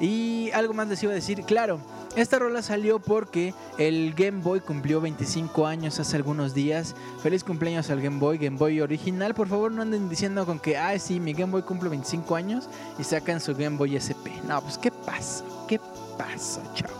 [0.00, 1.80] Y algo más les iba a decir, claro,
[2.16, 6.94] esta rola salió porque el Game Boy cumplió 25 años hace algunos días.
[7.22, 9.34] Feliz cumpleaños al Game Boy, Game Boy original.
[9.34, 12.68] Por favor, no anden diciendo con que, ah, sí, mi Game Boy cumple 25 años
[12.98, 14.30] y sacan su Game Boy SP.
[14.46, 15.44] No, pues, ¿qué pasa?
[15.66, 15.80] ¿Qué
[16.16, 16.96] pasa, chavos?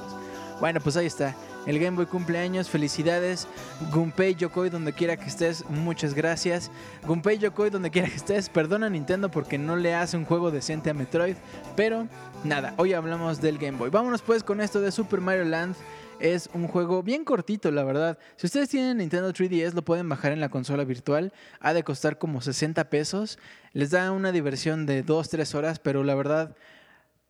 [0.61, 1.35] Bueno, pues ahí está.
[1.66, 3.49] El Game Boy cumpleaños, felicidades.
[3.91, 6.70] Gunpei Yokoi, donde quiera que estés, muchas gracias.
[7.07, 10.51] Gunpei Yokoi, donde quiera que estés, perdona a Nintendo porque no le hace un juego
[10.51, 11.36] decente a Metroid.
[11.74, 12.07] Pero
[12.45, 13.89] nada, hoy hablamos del Game Boy.
[13.89, 15.74] Vámonos pues con esto de Super Mario Land.
[16.20, 18.19] Es un juego bien cortito, la verdad.
[18.36, 21.32] Si ustedes tienen Nintendo 3DS, lo pueden bajar en la consola virtual.
[21.61, 23.39] Ha de costar como 60 pesos.
[23.73, 26.55] Les da una diversión de 2-3 horas, pero la verdad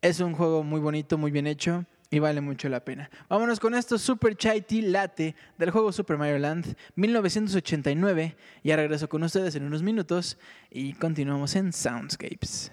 [0.01, 1.85] es un juego muy bonito, muy bien hecho
[2.15, 3.09] y vale mucho la pena.
[3.27, 8.37] Vámonos con esto, Super Chai Tea Latte del juego Super Mario Land 1989.
[8.63, 10.37] Ya regreso con ustedes en unos minutos
[10.71, 12.71] y continuamos en Soundscapes.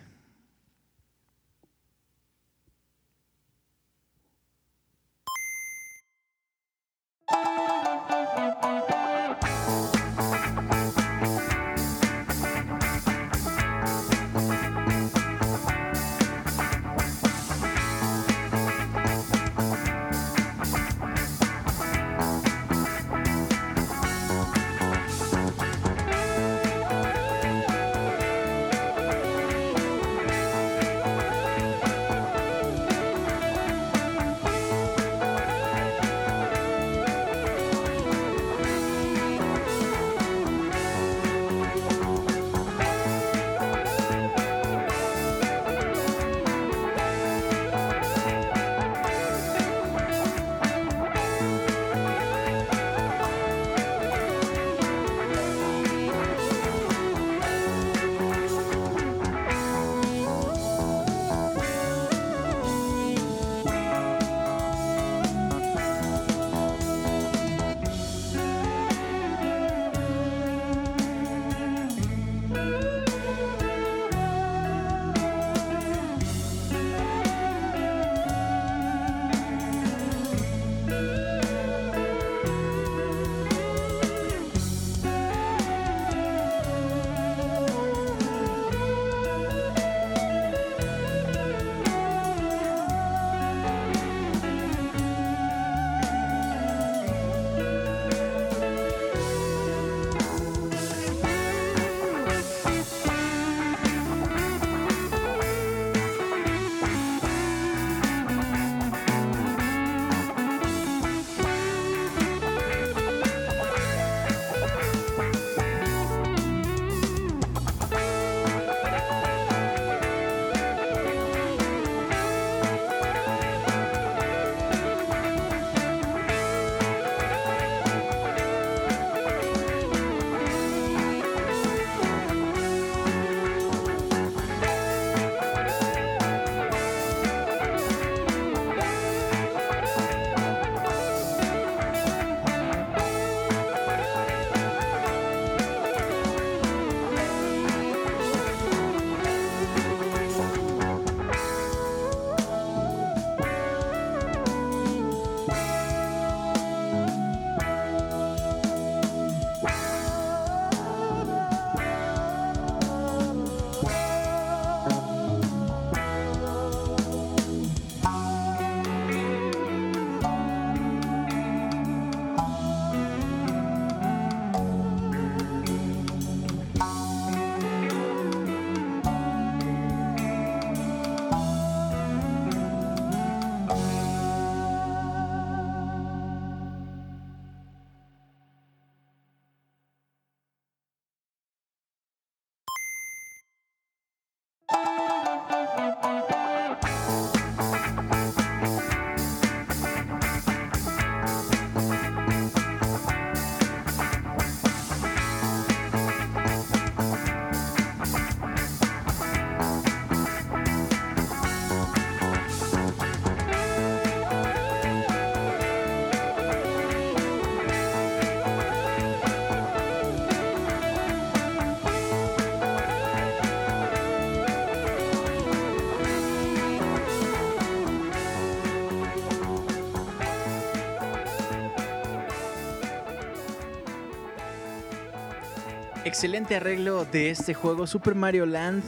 [236.12, 238.82] Excelente arreglo de este juego, Super Mario Land.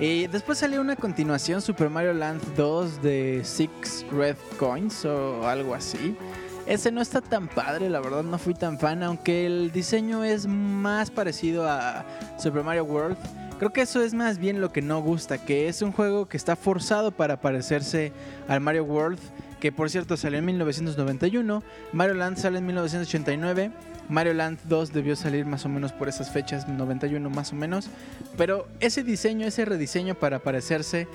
[0.00, 5.74] Eh, después salió una continuación, Super Mario Land 2 de Six Red Coins o algo
[5.74, 6.16] así.
[6.64, 10.46] Ese no está tan padre, la verdad no fui tan fan, aunque el diseño es
[10.46, 12.06] más parecido a
[12.38, 13.18] Super Mario World.
[13.62, 16.36] Creo que eso es más bien lo que no gusta, que es un juego que
[16.36, 18.10] está forzado para parecerse
[18.48, 19.20] al Mario World,
[19.60, 21.62] que por cierto salió en 1991,
[21.92, 23.70] Mario Land sale en 1989,
[24.08, 27.88] Mario Land 2 debió salir más o menos por esas fechas, 91 más o menos,
[28.36, 31.06] pero ese diseño, ese rediseño para parecerse,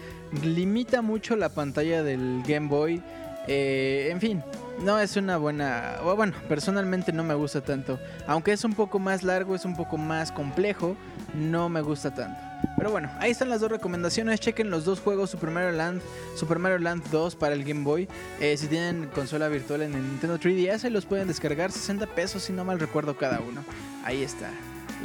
[0.41, 3.03] limita mucho la pantalla del Game Boy.
[3.47, 4.43] Eh, en fin,
[4.83, 5.99] no es una buena.
[6.03, 7.99] Bueno, personalmente no me gusta tanto.
[8.27, 10.95] Aunque es un poco más largo, es un poco más complejo,
[11.33, 12.39] no me gusta tanto.
[12.77, 14.39] Pero bueno, ahí están las dos recomendaciones.
[14.39, 16.01] Chequen los dos juegos: Super Mario Land,
[16.35, 18.07] Super Mario Land 2 para el Game Boy.
[18.39, 22.43] Eh, si tienen consola virtual en el Nintendo 3DS, ahí los pueden descargar 60 pesos,
[22.43, 23.63] si no mal recuerdo cada uno.
[24.03, 24.49] Ahí está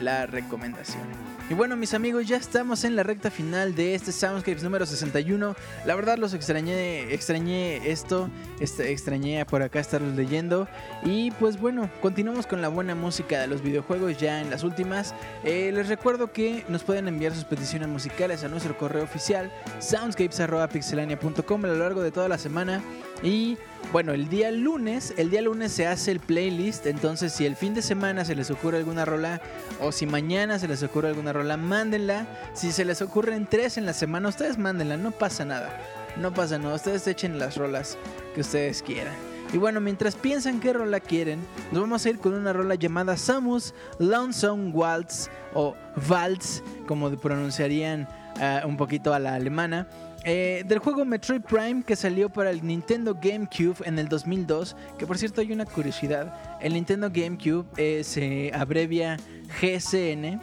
[0.00, 1.31] la recomendación.
[1.50, 5.54] Y bueno, mis amigos, ya estamos en la recta final de este Soundscapes número 61.
[5.84, 10.66] La verdad los extrañé, extrañé esto, este, extrañé por acá estarlos leyendo.
[11.04, 15.14] Y pues bueno, continuamos con la buena música de los videojuegos ya en las últimas.
[15.44, 21.64] Eh, les recuerdo que nos pueden enviar sus peticiones musicales a nuestro correo oficial soundscapes.pixelania.com
[21.64, 22.82] a lo largo de toda la semana.
[23.22, 23.58] Y
[23.90, 27.74] bueno, el día lunes, el día lunes se hace el playlist, entonces si el fin
[27.74, 29.40] de semana se les ocurre alguna rola
[29.80, 32.26] o si mañana se les ocurre alguna rola, mándenla.
[32.54, 35.78] Si se les ocurren tres en la semana, ustedes mándenla, no pasa nada.
[36.16, 37.98] No pasa nada, ustedes echen las rolas
[38.34, 39.14] que ustedes quieran.
[39.52, 41.38] Y bueno, mientras piensan qué rola quieren,
[41.72, 45.74] nos vamos a ir con una rola llamada Samus Lonesome Waltz o
[46.08, 49.86] Waltz, como pronunciarían uh, un poquito a la alemana.
[50.24, 55.04] Eh, del juego Metroid Prime que salió para el Nintendo GameCube en el 2002, que
[55.04, 59.16] por cierto hay una curiosidad, el Nintendo GameCube eh, se abrevia
[59.60, 60.40] GCN,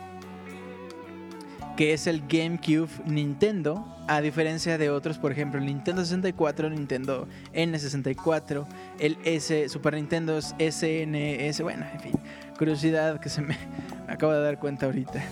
[1.77, 7.25] que es el GameCube Nintendo, a diferencia de otros, por ejemplo, el Nintendo 64, Nintendo
[7.53, 8.67] N64,
[8.99, 12.19] el S, Super Nintendo SNS, bueno, en fin,
[12.57, 13.57] curiosidad que se me,
[14.09, 15.23] acabo de dar cuenta ahorita.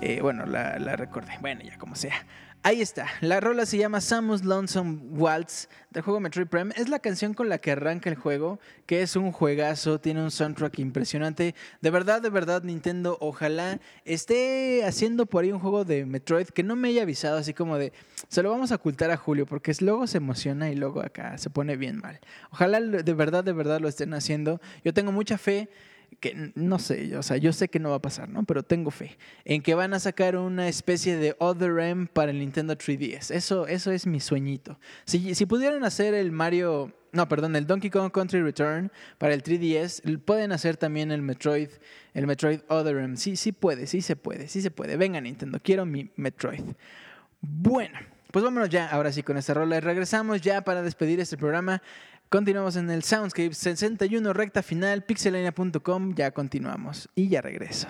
[0.00, 2.26] Eh, bueno, la, la recordé, bueno, ya como sea.
[2.64, 6.72] Ahí está, la rola se llama Samus Lonesome Waltz del juego Metroid Prime.
[6.76, 10.30] Es la canción con la que arranca el juego, que es un juegazo, tiene un
[10.30, 11.56] soundtrack impresionante.
[11.80, 16.62] De verdad, de verdad, Nintendo, ojalá esté haciendo por ahí un juego de Metroid que
[16.62, 17.92] no me haya avisado, así como de,
[18.28, 21.50] se lo vamos a ocultar a Julio, porque luego se emociona y luego acá se
[21.50, 22.20] pone bien mal.
[22.52, 24.60] Ojalá de verdad, de verdad lo estén haciendo.
[24.84, 25.68] Yo tengo mucha fe
[26.20, 28.44] que no sé, o sea, yo sé que no va a pasar, ¿no?
[28.44, 32.38] Pero tengo fe en que van a sacar una especie de Other M para el
[32.38, 33.30] Nintendo 3DS.
[33.34, 34.78] Eso, eso es mi sueñito.
[35.04, 39.42] Si, si pudieran hacer el Mario, no, perdón, el Donkey Kong Country Return para el
[39.42, 41.70] 3DS, pueden hacer también el Metroid,
[42.14, 43.16] el Metroid Other M.
[43.16, 44.96] Sí, sí puede, sí se puede, sí se puede.
[44.96, 46.64] Venga Nintendo, quiero mi Metroid.
[47.40, 47.98] Bueno.
[48.32, 49.78] Pues vámonos ya, ahora sí, con esta rola.
[49.78, 51.82] Regresamos ya para despedir este programa.
[52.32, 57.88] Continuamos en el Soundscape 61 recta final, pixelania.com, ya continuamos y ya regreso.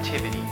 [0.00, 0.49] Activity.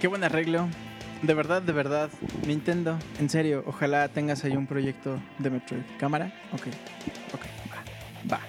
[0.00, 0.66] Qué buen arreglo.
[1.20, 2.08] De verdad, de verdad.
[2.46, 5.82] Nintendo, en serio, ojalá tengas ahí un proyecto de Metroid.
[5.98, 6.32] ¿Cámara?
[6.52, 6.68] Ok,
[7.34, 8.40] ok, va, va.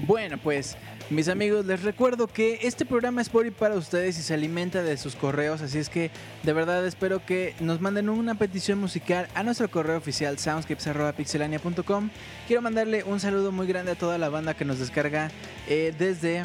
[0.00, 0.76] Bueno, pues,
[1.08, 4.82] mis amigos, les recuerdo que este programa es por y para ustedes y se alimenta
[4.82, 6.10] de sus correos, así es que
[6.42, 12.10] de verdad espero que nos manden una petición musical a nuestro correo oficial soundscapes.pixelania.com.
[12.46, 15.30] Quiero mandarle un saludo muy grande a toda la banda que nos descarga
[15.66, 16.44] eh, desde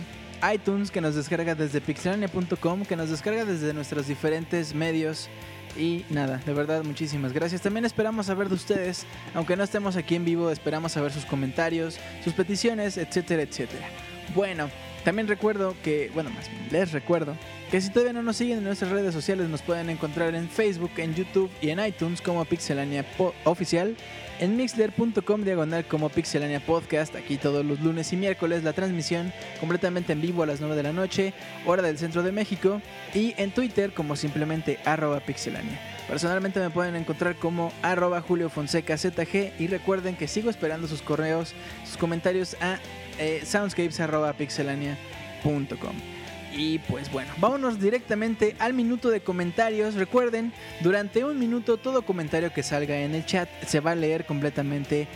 [0.53, 5.29] iTunes, que nos descarga desde pixelania.com, que nos descarga desde nuestros diferentes medios.
[5.77, 7.61] Y nada, de verdad, muchísimas gracias.
[7.61, 11.99] También esperamos saber de ustedes, aunque no estemos aquí en vivo, esperamos saber sus comentarios,
[12.23, 13.87] sus peticiones, etcétera, etcétera.
[14.33, 14.69] Bueno,
[15.03, 17.37] también recuerdo que, bueno, más les recuerdo
[17.69, 20.91] que si todavía no nos siguen en nuestras redes sociales, nos pueden encontrar en Facebook,
[20.97, 23.05] en YouTube y en iTunes como Pixelania
[23.43, 23.95] Oficial,
[24.39, 30.13] en mixler.com diagonal como Pixelania Podcast, aquí todos los lunes y miércoles la transmisión completamente
[30.13, 31.33] en vivo a las 9 de la noche,
[31.65, 32.81] hora del centro de México,
[33.13, 35.79] y en Twitter como simplemente arroba pixelania.
[36.07, 41.01] Personalmente me pueden encontrar como arroba Julio Fonseca ZG y recuerden que sigo esperando sus
[41.01, 41.53] correos,
[41.83, 42.79] sus comentarios a
[43.17, 46.14] eh, soundscapes.pixelania.com.
[46.57, 49.95] Y pues bueno, vámonos directamente al minuto de comentarios.
[49.95, 54.25] Recuerden, durante un minuto todo comentario que salga en el chat se va a leer
[54.25, 55.07] completamente,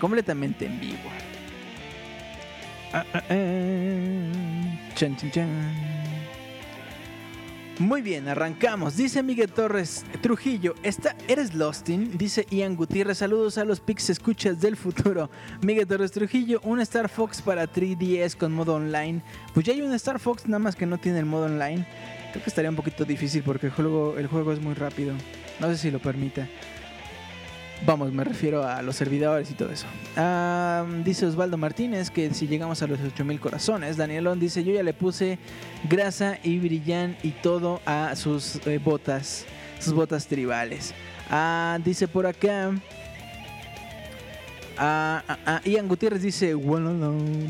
[0.00, 0.98] completamente en vivo.
[2.92, 3.22] Ah, ah,
[4.96, 5.16] chan.
[7.80, 8.94] Muy bien, arrancamos.
[8.94, 12.18] Dice Miguel Torres Trujillo, ¿está, ¿eres Lostin?
[12.18, 15.30] Dice Ian Gutiérrez, saludos a los Pix escuchas del futuro.
[15.62, 19.22] Miguel Torres Trujillo, un Star Fox para 3DS con modo online.
[19.54, 21.86] Pues ya hay un Star Fox, nada más que no tiene el modo online.
[22.32, 25.14] Creo que estaría un poquito difícil porque el juego, el juego es muy rápido.
[25.58, 26.46] No sé si lo permita.
[27.86, 29.86] Vamos, me refiero a los servidores y todo eso.
[30.16, 33.96] Ah, dice Osvaldo Martínez que si llegamos a los 8000 corazones.
[33.96, 35.38] Danielón dice: Yo ya le puse
[35.88, 39.46] grasa y brillán y todo a sus eh, botas.
[39.78, 40.94] sus botas tribales.
[41.30, 42.72] Ah, dice por acá.
[44.82, 46.54] Ah, Ian Gutiérrez dice.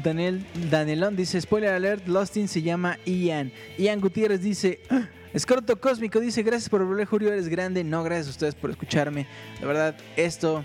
[0.03, 3.53] Daniel, Danielón dice, spoiler alert, Lostin se llama Ian.
[3.79, 4.81] Ian Gutiérrez dice,
[5.33, 7.85] Escroto Cósmico dice, gracias por volver, Julio, eres grande.
[7.85, 9.27] No, gracias a ustedes por escucharme.
[9.61, 10.65] La verdad, esto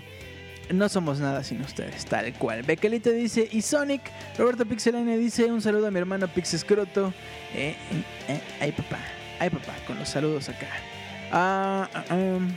[0.72, 2.62] no somos nada sin ustedes, tal cual.
[2.62, 4.02] Bequelita dice, y Sonic.
[4.36, 7.14] Roberto Pixelane dice, un saludo a mi hermano Pix Escroto.
[7.54, 8.98] Eh, eh, eh, ay, papá,
[9.38, 10.68] ay, papá, con los saludos acá.
[11.30, 12.48] Ah, ah, um.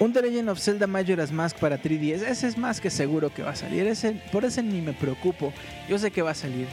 [0.00, 2.22] Un The Legend of Zelda Majora's Mask para 3DS.
[2.22, 3.92] Ese es más que seguro que va a salir.
[4.30, 5.52] Por ese ni me preocupo.
[5.88, 6.66] Yo sé que va a salir.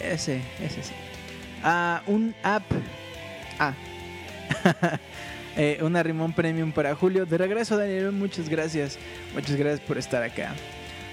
[0.00, 0.92] Ese, ese sí.
[1.62, 2.64] Ah, un app.
[3.58, 3.74] Ah.
[5.58, 7.24] Eh, una Rimón Premium para Julio.
[7.24, 8.12] De regreso, Daniel.
[8.12, 8.98] Muchas gracias.
[9.32, 10.54] Muchas gracias por estar acá.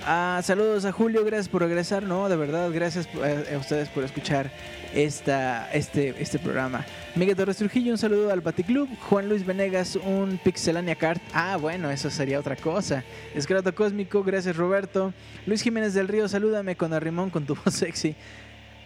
[0.05, 2.03] Ah, saludos a Julio, gracias por regresar.
[2.03, 4.51] No, de verdad, gracias a, a ustedes por escuchar
[4.93, 6.85] esta, este, este programa.
[7.15, 8.89] Miguel Torres Trujillo, un saludo al Baticlub.
[9.09, 11.19] Juan Luis Venegas, un Pixelania Card.
[11.33, 13.03] Ah, bueno, eso sería otra cosa.
[13.33, 15.13] Escrato Cósmico, gracias Roberto.
[15.45, 18.13] Luis Jiménez del Río, salúdame con Arrimón con tu voz sexy.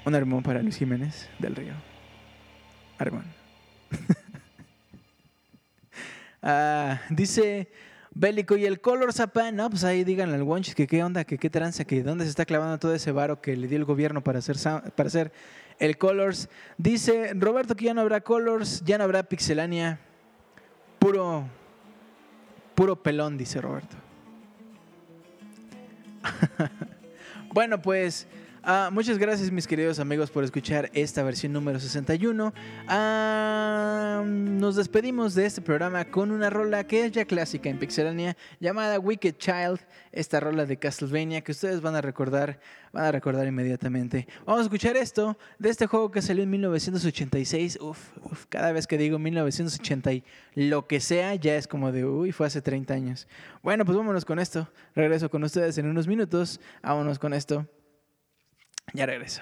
[0.05, 1.73] Un arrimón para Luis Jiménez del Río.
[2.97, 3.25] Arrimón.
[6.49, 7.67] Ah, dice
[8.11, 11.37] Bélico y el Color Zapán, no, pues ahí díganle al Wonchis que qué onda, que
[11.37, 14.23] qué tranza, que dónde se está clavando todo ese varo que le dio el gobierno
[14.23, 14.55] para hacer,
[14.95, 15.31] para hacer
[15.77, 16.49] el Colors.
[16.77, 19.99] Dice Roberto que ya no habrá Colors, ya no habrá Pixelania.
[20.99, 21.47] Puro,
[22.75, 23.95] puro pelón, dice Roberto.
[27.53, 28.27] bueno, pues
[28.68, 32.53] ah, muchas gracias mis queridos amigos por escuchar esta versión número 61.
[32.88, 38.35] Ah, nos despedimos de este programa con una rola que es ya clásica en Pixelania
[38.60, 39.80] llamada Wicked Child,
[40.11, 42.60] esta rola de Castlevania que ustedes van a recordar,
[42.91, 44.27] van a recordar inmediatamente.
[44.45, 47.80] Vamos a escuchar esto de este juego que salió en 1986.
[47.81, 50.23] Uf, uf, cada vez que digo 1980 y
[50.56, 53.27] lo que sea ya es como de, uy, fue hace 30 años.
[53.64, 54.69] Bueno, pues vámonos con esto.
[54.94, 56.60] Regreso con ustedes en unos minutos.
[56.84, 57.65] Vámonos con esto.
[58.93, 59.41] Ya regreso.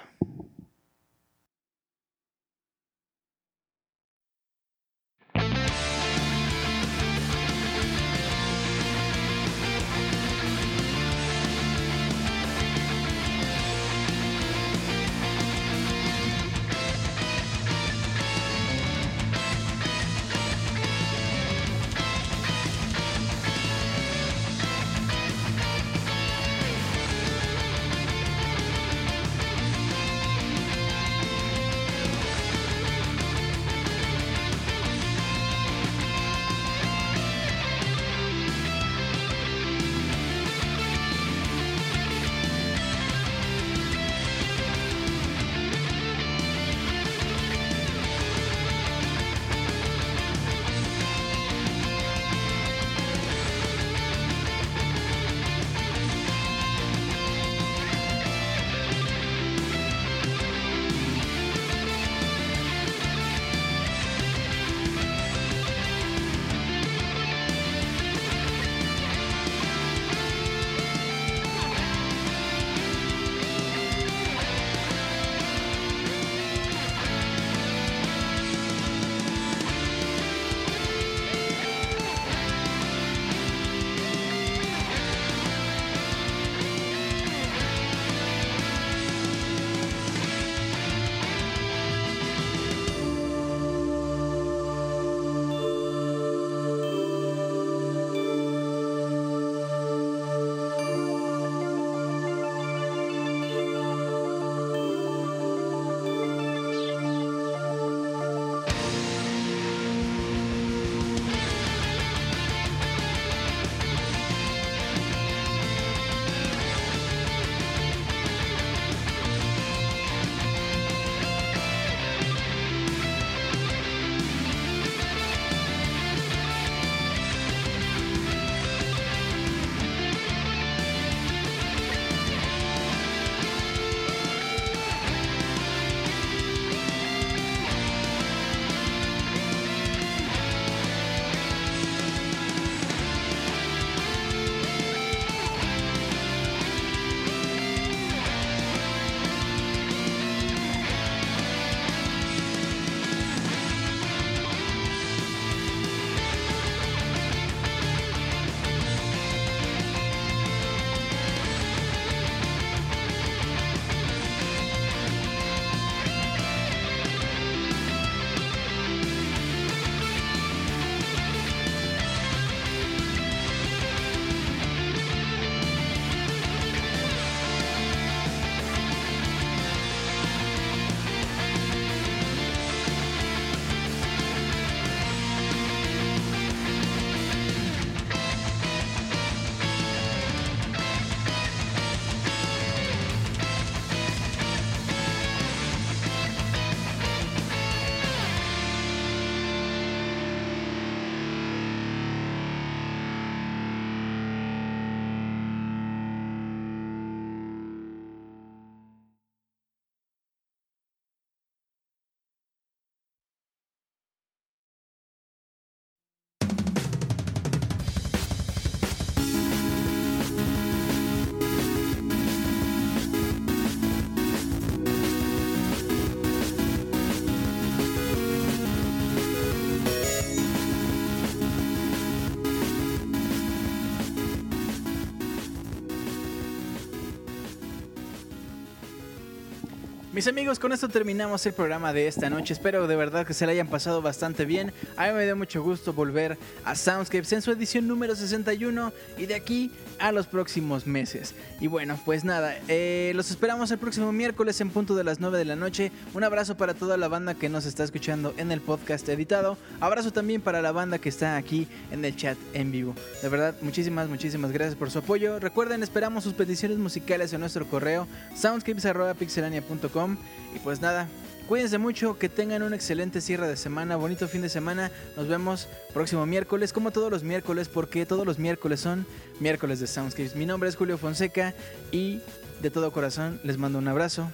[240.26, 242.54] Mis amigos, con esto terminamos el programa de esta noche.
[242.54, 244.74] Espero de verdad que se la hayan pasado bastante bien.
[244.98, 249.28] A mí me dio mucho gusto volver a Soundscapes en su edición número 61 y
[249.28, 251.36] de aquí a los próximos meses.
[251.60, 255.38] Y bueno, pues nada, eh, los esperamos el próximo miércoles en punto de las 9
[255.38, 255.92] de la noche.
[256.16, 259.60] Un abrazo para toda la banda que nos está escuchando en el podcast editado.
[259.80, 262.96] Abrazo también para la banda que está aquí en el chat en vivo.
[263.22, 265.40] De verdad, muchísimas, muchísimas gracias por su apoyo.
[265.40, 270.15] Recuerden, esperamos sus peticiones musicales en nuestro correo soundscapes.pixelania.com
[270.56, 271.08] y pues nada,
[271.48, 274.92] cuídense mucho, que tengan un excelente cierre de semana, bonito fin de semana.
[275.16, 279.06] Nos vemos próximo miércoles, como todos los miércoles, porque todos los miércoles son
[279.40, 280.36] miércoles de Soundscapes.
[280.36, 281.54] Mi nombre es Julio Fonseca
[281.92, 282.22] y
[282.62, 284.30] de todo corazón les mando un abrazo.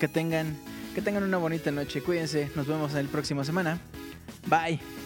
[0.00, 0.56] Que tengan,
[0.94, 2.02] que tengan una bonita noche.
[2.02, 3.80] Cuídense, nos vemos en el próximo semana.
[4.46, 5.05] Bye.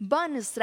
[0.00, 0.56] Bonus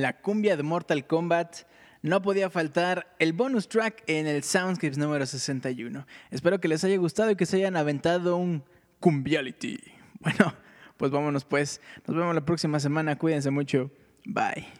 [0.00, 1.64] la cumbia de Mortal Kombat,
[2.02, 6.06] no podía faltar el bonus track en el Soundscapes número 61.
[6.30, 8.64] Espero que les haya gustado y que se hayan aventado un
[9.00, 9.78] cumbiality.
[10.22, 10.52] Bueno,
[10.98, 11.80] pues vámonos pues.
[12.06, 13.16] Nos vemos la próxima semana.
[13.16, 13.90] Cuídense mucho.
[14.26, 14.79] Bye.